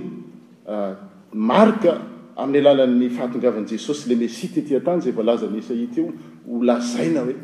ah, 0.67 0.95
marka 1.33 1.91
amin'ny 2.35 2.65
alalan'ny 2.67 3.09
fahatongavan' 3.17 3.65
jesosy 3.71 4.09
le 4.09 4.15
mesite 4.19 4.65
tya 4.67 4.79
tany 4.85 4.99
zay 5.01 5.13
valaza 5.19 5.47
nysaityo 5.55 6.03
holazaina 6.49 7.21
hoe 7.27 7.35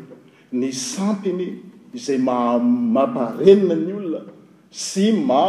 ny 0.60 0.68
sampyny 0.82 1.44
izay 1.96 2.18
mamparenina 2.28 3.74
ny 3.86 3.92
olona 4.00 4.24
sy 4.86 5.06
ma 5.28 5.44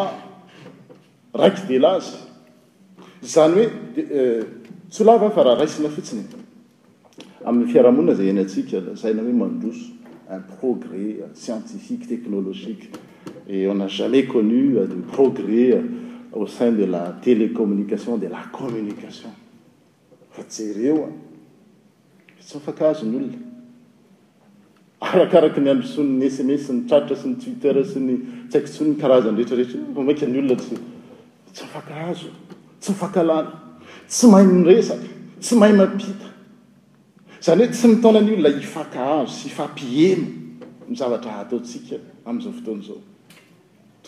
raiky 1.43 1.67
de 1.67 1.77
lazy 1.85 2.15
eh, 2.15 3.29
zany 3.35 3.59
hoe 3.59 3.69
tsolava 4.91 5.29
fa 5.35 5.43
raha 5.49 5.59
raisina 5.61 5.89
fotsiny 5.91 6.23
amin'ny 7.43 7.69
fiarahamonina 7.75 8.15
zay 8.19 8.29
enyatsika 8.31 8.77
azaina 8.95 9.21
hoe 9.27 9.35
mandroso 9.45 9.99
un 10.31 10.43
progrès 10.61 11.25
scientifique 11.35 12.07
teknologique 12.07 12.87
ona 13.71 13.87
jamai 13.87 14.27
conude 14.27 14.77
euh, 14.79 14.87
progrès 15.11 15.71
euh, 15.73 15.81
au 16.33 16.47
sein 16.47 16.71
de 16.71 16.83
la 16.85 17.15
télécommunication 17.21 18.17
de 18.17 18.27
la 18.27 18.39
communication 18.51 19.29
ajereoa 20.39 21.07
tsy 22.47 22.55
mifakahazo 22.57 23.05
ny 23.05 23.15
olona 23.15 23.39
arakaraka 25.01 25.61
ny 25.61 25.69
amysonyny 25.71 26.27
sms 26.29 26.63
ny 26.73 26.81
tsaotra 26.87 27.15
sy 27.15 27.27
ny 27.29 27.35
twitter 27.43 27.75
sy 27.85 27.99
ny 27.99 28.15
tsaisonnykarazanyretraeeraany 28.49 30.37
olonatsy 30.43 30.75
mifahazo 31.51 32.31
tsy 32.81 32.91
mifakalala 32.93 33.51
tsy 34.07 34.25
mahay 34.31 34.47
miresaka 34.47 35.07
tsy 35.41 35.53
mahay 35.55 35.73
mampita 35.75 36.29
zany 37.45 37.63
hoe 37.65 37.71
tsy 37.75 37.87
mitona 37.95 38.21
ny 38.23 38.33
olona 38.39 38.55
ifakahazo 38.65 39.31
sy 39.39 39.45
ifampiheno 39.51 40.27
mizavatra 40.89 41.31
hataotsika 41.41 41.95
am'izao 42.25 42.53
fotoan'zao 42.57 42.99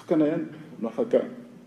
kana 0.07 0.25
hany 0.25 0.43
no 0.81 0.87
afaka 0.89 1.21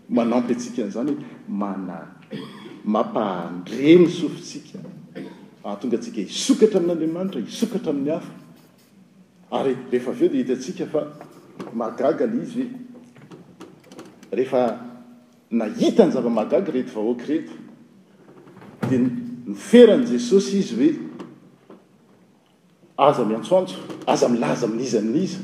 manampy 0.09 0.53
ntsika 0.55 0.83
n'zany 0.85 1.11
hoe 1.13 1.21
manmampahandre 1.49 3.95
mo 3.99 4.07
sofitsika 4.19 4.79
ahatonga 5.63 5.97
tsika 6.01 6.19
isokatra 6.21 6.77
amin'n'andriamanitra 6.79 7.39
isokatra 7.51 7.91
amin'ny 7.93 8.11
hafa 8.13 8.31
ary 9.57 9.73
rehef 9.91 10.07
aveo 10.11 10.29
de 10.31 10.37
hitatsika 10.41 10.85
fa 10.91 11.01
magaga 11.73 12.25
la 12.25 12.41
izy 12.43 12.59
hoe 12.61 12.71
rehefa 14.35 14.61
nahita 15.57 16.05
ny 16.07 16.11
zava-magaga 16.11 16.71
rety 16.73 16.91
vahoaka 16.93 17.25
rety 17.29 17.53
dia 18.89 18.99
niferany 19.47 20.05
jesosy 20.11 20.57
izy 20.59 20.75
hoe 20.75 20.89
aza 22.97 23.25
miantsoantso 23.25 23.75
aza 24.05 24.27
milaza 24.29 24.67
mi'niza 24.67 25.01
miniza 25.01 25.37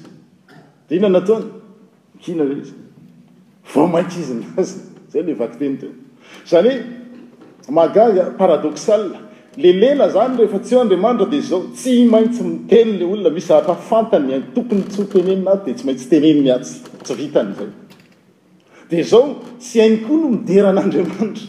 de 0.90 0.96
iona 0.96 1.10
nataony 1.10 1.46
kina 2.22 2.44
hoe 2.44 2.58
izy 2.62 2.74
vo 3.72 3.88
maitsy 3.88 4.20
izy 4.20 4.34
nazy 4.56 4.80
zay 5.12 5.24
le 5.24 5.34
vaky 5.34 5.58
teny 5.58 5.78
teo 5.78 5.90
zane 6.48 6.72
magazy 7.70 8.20
paradoxal 8.38 9.04
le 9.58 9.72
lela 9.82 10.10
zany 10.10 10.38
rehefa 10.38 10.60
tsy 10.60 10.76
eo 10.76 10.82
andriamanitra 10.82 11.26
dia 11.28 11.42
zao 11.42 11.64
tsy 11.76 12.06
maintsy 12.12 12.44
mitely 12.44 12.98
la 13.00 13.06
olona 13.06 13.30
misy 13.30 13.48
zahata 13.48 13.76
fantany 13.76 14.42
tokony 14.56 14.84
tsyo 14.92 15.04
teneninaty 15.14 15.66
di 15.66 15.74
tsy 15.78 15.86
maintsy 15.86 16.08
teneny 16.10 16.42
myatsy 16.42 16.78
tsy 17.04 17.14
vitany 17.20 17.54
zay 17.60 17.68
dia 18.90 19.04
zao 19.04 19.26
tsy 19.60 19.80
hainy 19.80 20.00
koa 20.08 20.18
noo 20.18 20.30
mideran'andriamanitra 20.38 21.48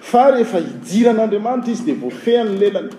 fa 0.00 0.30
rehefa 0.30 0.58
hidiran'andriamanitra 0.66 1.72
izy 1.72 1.84
dia 1.90 1.94
vofeany 2.02 2.58
lelana 2.62 2.92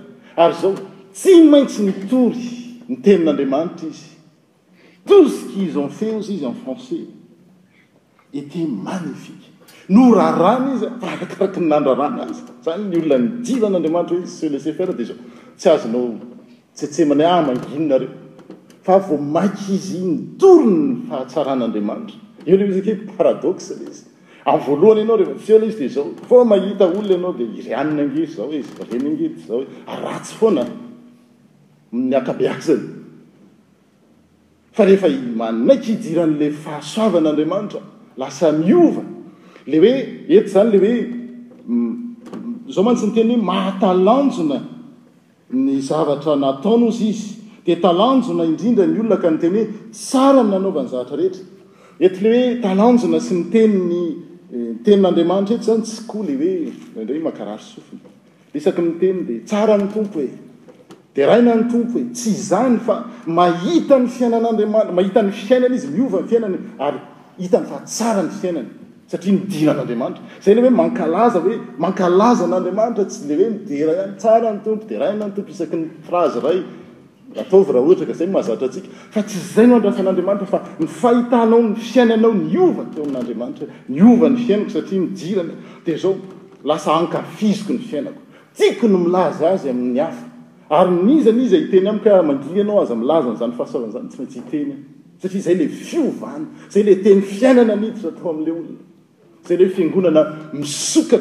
ary 0.45 0.55
zao 0.61 0.73
tsy 1.13 1.33
maintsy 1.51 1.81
mitory 1.89 2.45
nitelin'andriamanitra 2.87 3.87
izy 3.91 4.09
tous 5.05 5.47
qis 5.53 5.75
n 5.75 5.89
fez 5.89 6.29
izy 6.29 6.45
en 6.45 6.53
français 6.53 7.07
eta 8.33 8.59
magnifie 8.67 9.35
no 9.89 10.13
raha 10.13 10.57
rany 10.57 10.75
izy 10.75 10.87
faarak 10.99 11.57
andrarana 11.57 12.23
ay 12.23 12.35
zany 12.65 12.87
nyolona 12.89 13.41
niiran'andriamanitra 13.41 14.15
ho 14.15 14.45
elr 14.45 14.95
de 14.97 15.03
zao 15.03 15.17
tsy 15.57 15.67
azonao 15.69 16.15
tsytsemana 16.75 17.27
amanginonareo 17.39 18.09
fa 18.83 18.97
vo 18.99 19.17
maky 19.17 19.73
izynytorny 19.73 21.07
fahatsaran'andriamanitra 21.09 22.17
eo 22.45 22.57
lezke 22.57 22.95
paradox 23.17 23.71
izy 23.71 24.05
amy 24.45 24.61
voalohany 24.67 25.01
anao 25.01 25.17
rea 25.17 25.35
tsy 25.35 25.55
izy 25.67 25.79
de 25.83 25.87
zao 25.95 26.11
fa 26.27 26.43
mahita 26.43 26.85
olona 26.85 27.11
ianao 27.15 27.33
de 27.33 27.43
iryaniny 27.57 27.99
angey 28.01 28.25
zao 28.27 28.49
renyngey 28.91 29.31
zao 29.47 29.63
aratsy 29.87 30.33
foana 30.37 30.65
nyakabea 31.91 32.59
zay 32.59 32.98
fa 34.79 34.85
rehefa 34.87 35.09
manaiky 35.41 35.91
hidiran'la 35.95 36.47
fahasoavan'andriamanitra 36.65 37.79
lasa 38.21 38.45
miova 38.63 39.03
le 39.71 39.77
hoe 39.83 39.93
ety 40.37 40.49
zany 40.55 40.69
le 40.73 40.79
hoe 40.83 40.99
mm, 41.65 41.95
zao 42.73 42.83
mantsy 42.87 43.05
ny 43.07 43.13
teny 43.17 43.33
hoe 43.35 43.43
mahatalanjona 43.51 44.57
ny 45.65 45.73
zavatra 45.89 46.33
nataono 46.45 46.87
zy 46.99 47.05
izy 47.13 47.27
dia 47.65 47.75
talanjona 47.85 48.43
indrindra 48.51 48.85
ny 48.91 48.99
olona 49.03 49.17
ka 49.23 49.29
nyteny 49.35 49.55
hoe 49.59 49.67
tsara 50.01 50.41
minanaovany 50.47 50.87
zavatra 50.93 51.15
rehetra 51.21 51.43
ety 52.07 52.19
le 52.25 52.31
hoe 52.35 52.57
talanjona 52.65 53.19
sy 53.27 53.33
niteniny 53.39 54.01
eh, 54.05 54.71
tenin'andriamanitra 54.85 55.55
ety 55.57 55.65
zany 55.71 55.81
tsy 55.87 55.97
koa 56.09 56.23
le 56.29 56.33
hoe 56.41 56.53
indray 57.03 57.19
makarary 57.29 57.65
sofina 57.73 58.09
isaky 58.59 58.81
miteny 58.87 59.19
le 59.27 59.35
tsara 59.49 59.75
ny 59.81 59.87
tompo 59.95 60.19
he 60.23 60.27
d 61.15 61.23
raina 61.25 61.55
ny 61.55 61.67
tompohe 61.69 62.03
tsy 62.13 62.29
zany 62.37 62.77
fa 62.85 63.03
mahitany 63.25 64.07
fiainan'andiamat 64.07 64.93
mahitany 64.93 65.31
fiainany 65.33 65.75
izy 65.75 65.87
miovanyfiainany 65.87 66.57
ary 66.79 66.97
hitany 67.39 67.65
fa 67.65 67.79
tsarany 67.85 68.29
fiainany 68.41 68.67
satria 69.11 69.33
midiran'adriamaitrazay 69.33 70.53
le 70.53 70.61
hoe 70.61 70.69
ankaza 70.83 71.41
emankalaza 71.79 72.45
n'adiamanitra 72.51 73.09
sy 73.09 73.27
le 73.31 73.35
hoe 73.41 73.49
miderataranytompo 73.55 74.85
daa 74.91 75.13
ntomosaahay 75.17 76.57
zay 79.49 79.67
o 79.67 79.67
aaa'atrfa 79.81 80.59
nyfahitanao 80.83 81.61
ny 81.71 81.75
fiainanao 81.91 82.33
nyovaoain'adriamanitramiany 82.51 84.35
fiainako 84.45 84.71
satria 84.77 84.99
miirandzaoas 85.09 86.83
ankafiziko 87.01 87.71
ny 87.73 87.79
fiainako 87.91 88.21
tiakony 88.59 88.97
milaza 89.09 89.43
azy 89.55 89.67
amin'ny 89.73 90.01
af 90.09 90.17
ary 90.69 90.91
niza 91.03 91.31
niza 91.31 91.57
iteny 91.57 91.89
amika 91.89 92.19
e. 92.19 92.21
manginy 92.21 92.61
anao 92.61 92.81
aza 92.81 92.95
milazany 92.95 93.37
zany 93.37 93.51
fahasoaanyizany 93.57 94.13
tsy 94.13 94.17
maintsy 94.23 94.37
iteny 94.37 94.73
satia 95.23 95.41
zay 95.41 95.55
le 95.55 95.67
fioany 95.69 96.45
zay 96.69 96.83
la 96.83 96.95
teny 97.03 97.21
fiainana 97.21 97.75
mititra 97.75 98.09
atao 98.09 98.29
amle 98.29 98.51
olna 98.51 98.77
zay 99.47 99.57
lefianonana 99.57 100.37
isoka 100.59 101.19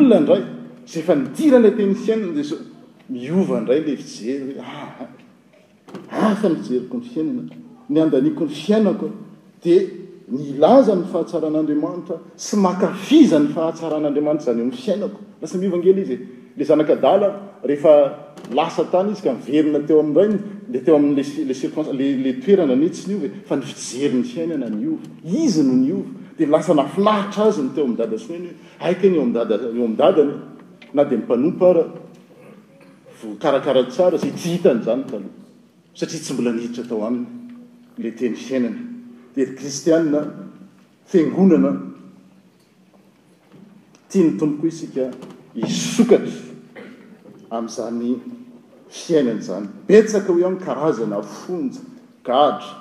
nayz 0.00 0.40
fa 1.06 1.14
niirala 1.14 1.70
teny 1.70 1.94
fiainany 1.94 2.32
zasy 2.42 2.56
mianray 3.10 3.80
le 3.86 3.96
fijery 3.96 4.54
ofieiko 6.10 6.12
ah, 6.12 6.36
ah, 6.36 6.36
y 7.90 7.94
fiainaako 7.94 8.20
ny 8.20 8.34
fiainako 8.54 9.10
d 9.62 9.90
zafahatsaran'adriamaitra 10.58 12.16
sy 12.36 12.56
akafizany 12.64 13.48
fahatsaran'andriamanita 13.48 14.44
zay 14.54 14.62
'yfiainako 14.62 15.16
lasa 15.42 15.58
iely 15.58 16.00
izyle 16.02 16.18
zaakdaaea 16.58 18.08
lasa 18.54 18.84
tanyizy 18.92 19.22
ka 19.22 19.36
iverina 19.50 19.80
teo 19.80 20.00
araydteoam'lle 20.00 22.32
toerana 22.46 22.74
tsy 22.94 23.12
nv 23.14 23.22
fa 23.46 23.56
ny 23.56 23.62
fijery 23.62 24.14
ny 24.14 24.22
fiainana 24.24 24.68
ny 24.70 24.96
izy 25.44 25.62
noo 25.62 25.76
ny 25.76 25.92
a 25.92 25.94
de 26.38 26.46
lasa 26.46 26.74
nafilahitra 26.74 27.42
azyny 27.50 27.70
teo 27.74 27.84
amdadasony 27.84 28.48
akyeo 28.80 29.22
amdadany 29.86 30.32
na 30.94 31.04
de 31.04 31.16
mipanompo 31.16 31.66
ara 31.70 31.84
karakara 33.38 33.84
tsara 33.88 34.16
za 34.18 34.26
ty 34.26 34.32
hitany 34.56 34.82
zany 34.84 35.04
taloha 35.04 35.28
satria 35.94 36.20
tsy 36.20 36.32
mbola 36.34 36.52
nihiditra 36.52 36.84
tao 36.88 37.06
aminy 37.06 37.26
la 37.98 38.10
teny 38.10 38.36
fiainany 38.36 38.80
de 39.36 39.44
kristianna 39.46 40.20
fiangonana 41.06 41.70
ti 44.08 44.22
ny 44.24 44.36
tompoko 44.38 44.62
ho 44.66 44.68
isika 44.68 45.04
hisokatra 45.54 46.32
ami'izany 47.50 48.18
fiainany 48.90 49.40
zany 49.40 49.68
metsaka 49.88 50.32
hoe 50.32 50.44
ami'y 50.44 50.60
karazana 50.64 51.22
fonja 51.22 51.80
gadra 52.24 52.74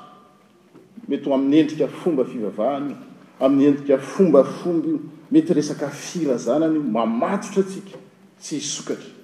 metyho 1.08 1.34
amin'ny 1.34 1.58
endrika 1.60 1.88
fomba 1.88 2.24
fivavahana 2.26 2.96
amin'ny 3.40 3.66
endrika 3.70 3.98
fombafomba 3.98 4.98
mety 5.32 5.54
resaka 5.54 5.90
firazanany 5.90 6.80
mamatotra 6.80 7.62
tsika 7.70 7.96
tsy 8.42 8.56
hisokatra 8.60 9.21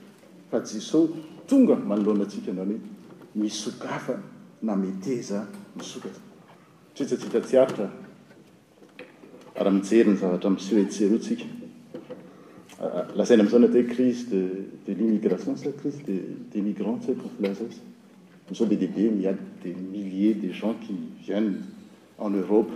fa 0.52 0.60
jesoo 0.62 1.10
tonga 1.48 1.76
manoloana 1.76 2.24
atsika 2.24 2.52
nrany 2.54 2.76
ho 2.78 2.88
misokafa 3.42 4.16
na 4.62 4.74
meteza 4.84 5.40
misokafa 5.80 6.22
tsytsytsy 6.94 7.26
hitatiaritra 7.28 7.88
raha 9.64 9.72
mijery 9.78 10.10
ny 10.14 10.18
zavatra 10.24 10.50
misyo 10.56 10.76
etsery 10.84 11.12
io 11.16 11.22
tsika 11.26 11.46
lazainy 13.18 13.42
amin'izay 13.42 13.62
na 13.64 13.70
t 13.74 13.78
hoe 13.78 13.88
crise 13.96 14.24
de 14.86 14.92
l'immigration 15.00 15.56
s 15.56 15.64
crise 15.82 16.00
des 16.52 16.62
migrants 16.70 17.06
kolaa 17.22 17.70
misao 18.50 18.68
be 18.72 18.76
deaibe 18.84 19.12
miady 19.20 19.44
de 19.64 19.70
milliers 19.96 20.38
de 20.44 20.50
gens 20.60 20.76
qui 20.84 20.94
vianony 21.26 21.58
en 22.26 22.32
europa 22.44 22.74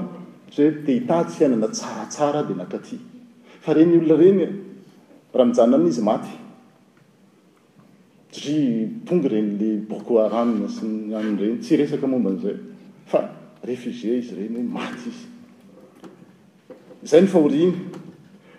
sy 0.53 0.59
hoe 0.63 0.73
te 0.87 0.91
hitady 0.99 1.31
fiainana 1.39 1.67
tsaratsara 1.77 2.41
de 2.49 2.55
nakaty 2.61 2.97
fa 3.65 3.71
reny 3.77 3.93
olona 3.99 4.17
reny 4.23 4.39
raha 5.35 5.45
mijanyana 5.49 5.89
izy 5.91 6.03
maty 6.11 6.33
ry 8.47 8.57
tonga 9.07 9.29
renyla 9.35 9.69
boco 9.91 10.13
aram 10.25 10.51
sy 10.75 10.85
anreny 11.21 11.57
tsy 11.63 11.75
resaka 11.81 12.07
momba 12.07 12.31
an'zay 12.31 12.57
fa 13.11 13.19
réfuzie 13.69 14.19
izy 14.23 14.35
reny 14.41 14.55
hoe 14.59 14.69
maty 14.79 15.09
izy 15.13 15.35
zay 17.07 17.21
ny 17.23 17.27
fahoriany 17.31 17.75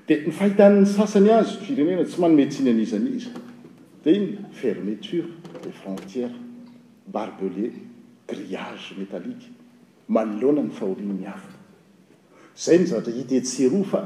dia 0.07 0.21
ny 0.23 0.31
fahitanny 0.31 0.86
sasany 0.88 1.29
azy 1.36 1.57
firenena 1.65 2.05
tsy 2.05 2.21
manometsiny 2.21 2.69
an' 2.69 2.79
izaniza 2.79 3.29
de 4.05 4.12
iny 4.15 4.38
fermeture 4.51 5.27
de 5.63 5.71
frontière 5.73 6.29
barbelet 7.13 7.73
grillage 8.27 8.95
métalike 8.97 9.49
manoloana 10.07 10.63
ny 10.63 10.71
fahoriny 10.71 11.25
havy 11.25 11.57
zay 12.57 12.79
nyzavatra 12.79 13.13
hitetseroa 13.13 13.83
fa 13.83 14.03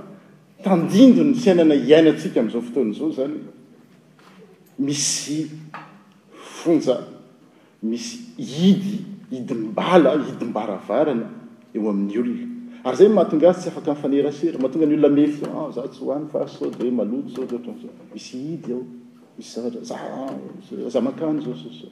tandindo 0.63 1.23
ny 1.23 1.35
siainana 1.35 1.75
iainantsika 1.77 2.39
ami'izao 2.41 2.61
fotoana 2.65 2.91
izao 2.95 3.11
zany 3.17 3.37
misy 4.79 5.45
fonja 6.59 6.97
misy 7.81 8.17
hidy 8.55 8.97
hidimbala 9.31 10.17
hidim-baravarana 10.27 11.27
eo 11.75 11.89
amin'ny 11.89 12.17
olona 12.21 12.50
ary 12.83 12.95
zay 12.97 13.07
mahatonga 13.09 13.49
azy 13.49 13.59
tsy 13.61 13.67
afaka 13.69 13.91
nfanerasetra 13.93 14.57
mahatonga 14.57 14.87
ny 14.87 14.95
olona 14.97 15.13
mey 15.15 15.29
ah, 15.45 15.69
za 15.71 15.87
tsy 15.87 16.01
hoany 16.03 16.25
fa 16.33 16.47
sao 16.47 16.69
deoe 16.69 16.91
maloto 16.91 17.45
zao 17.45 17.93
misy 18.13 18.37
hidy 18.37 18.73
aho 18.73 18.83
misy 19.37 19.61
zata 19.61 19.83
zza 20.89 21.01
makany 21.01 21.41
zao 21.45 21.53
ss 21.53 21.87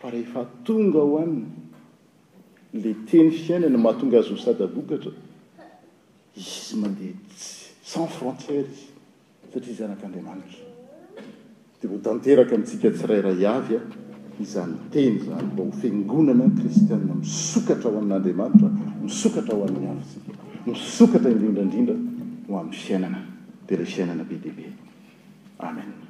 fa 0.00 0.10
rehefa 0.10 0.40
tonga 0.64 1.00
hoaniny 1.04 1.46
la 2.80 2.92
teny 3.06 3.30
fiainana 3.30 3.78
mahatonga 3.78 4.18
azy 4.18 4.30
ho 4.32 4.36
sady 4.36 4.62
abokatra 4.64 5.12
izy 6.36 6.76
mandeha 6.80 7.12
tsy 7.36 7.52
cens 7.90 8.10
frontierey 8.16 8.80
satria 9.52 9.74
zanak'andriamanitra 9.76 10.64
de 11.80 11.86
o 11.94 11.98
tanteraka 12.00 12.56
ntsika 12.56 12.90
tsirayra 12.96 13.30
avy 13.56 13.76
a 13.76 13.80
izannteny 14.40 15.18
zany 15.24 15.42
mba 15.52 15.62
ho 15.66 15.70
fangonana 15.80 16.44
n 16.46 16.52
kristianna 16.58 17.12
misokatra 17.20 17.88
ho 17.92 17.96
amin'andriamanitra 18.00 18.68
misokatra 19.04 19.54
ho 19.58 19.62
amn'ny 19.68 19.86
afysika 19.94 20.30
misokatra 20.66 21.28
indrindraindrindra 21.34 21.94
ho 22.46 22.52
amin'ny 22.60 22.74
fiainana 22.84 23.20
de 23.66 23.74
lay 23.78 23.86
fiainana 23.92 24.22
be 24.28 24.36
dehibe 24.42 24.66
amen 25.68 26.07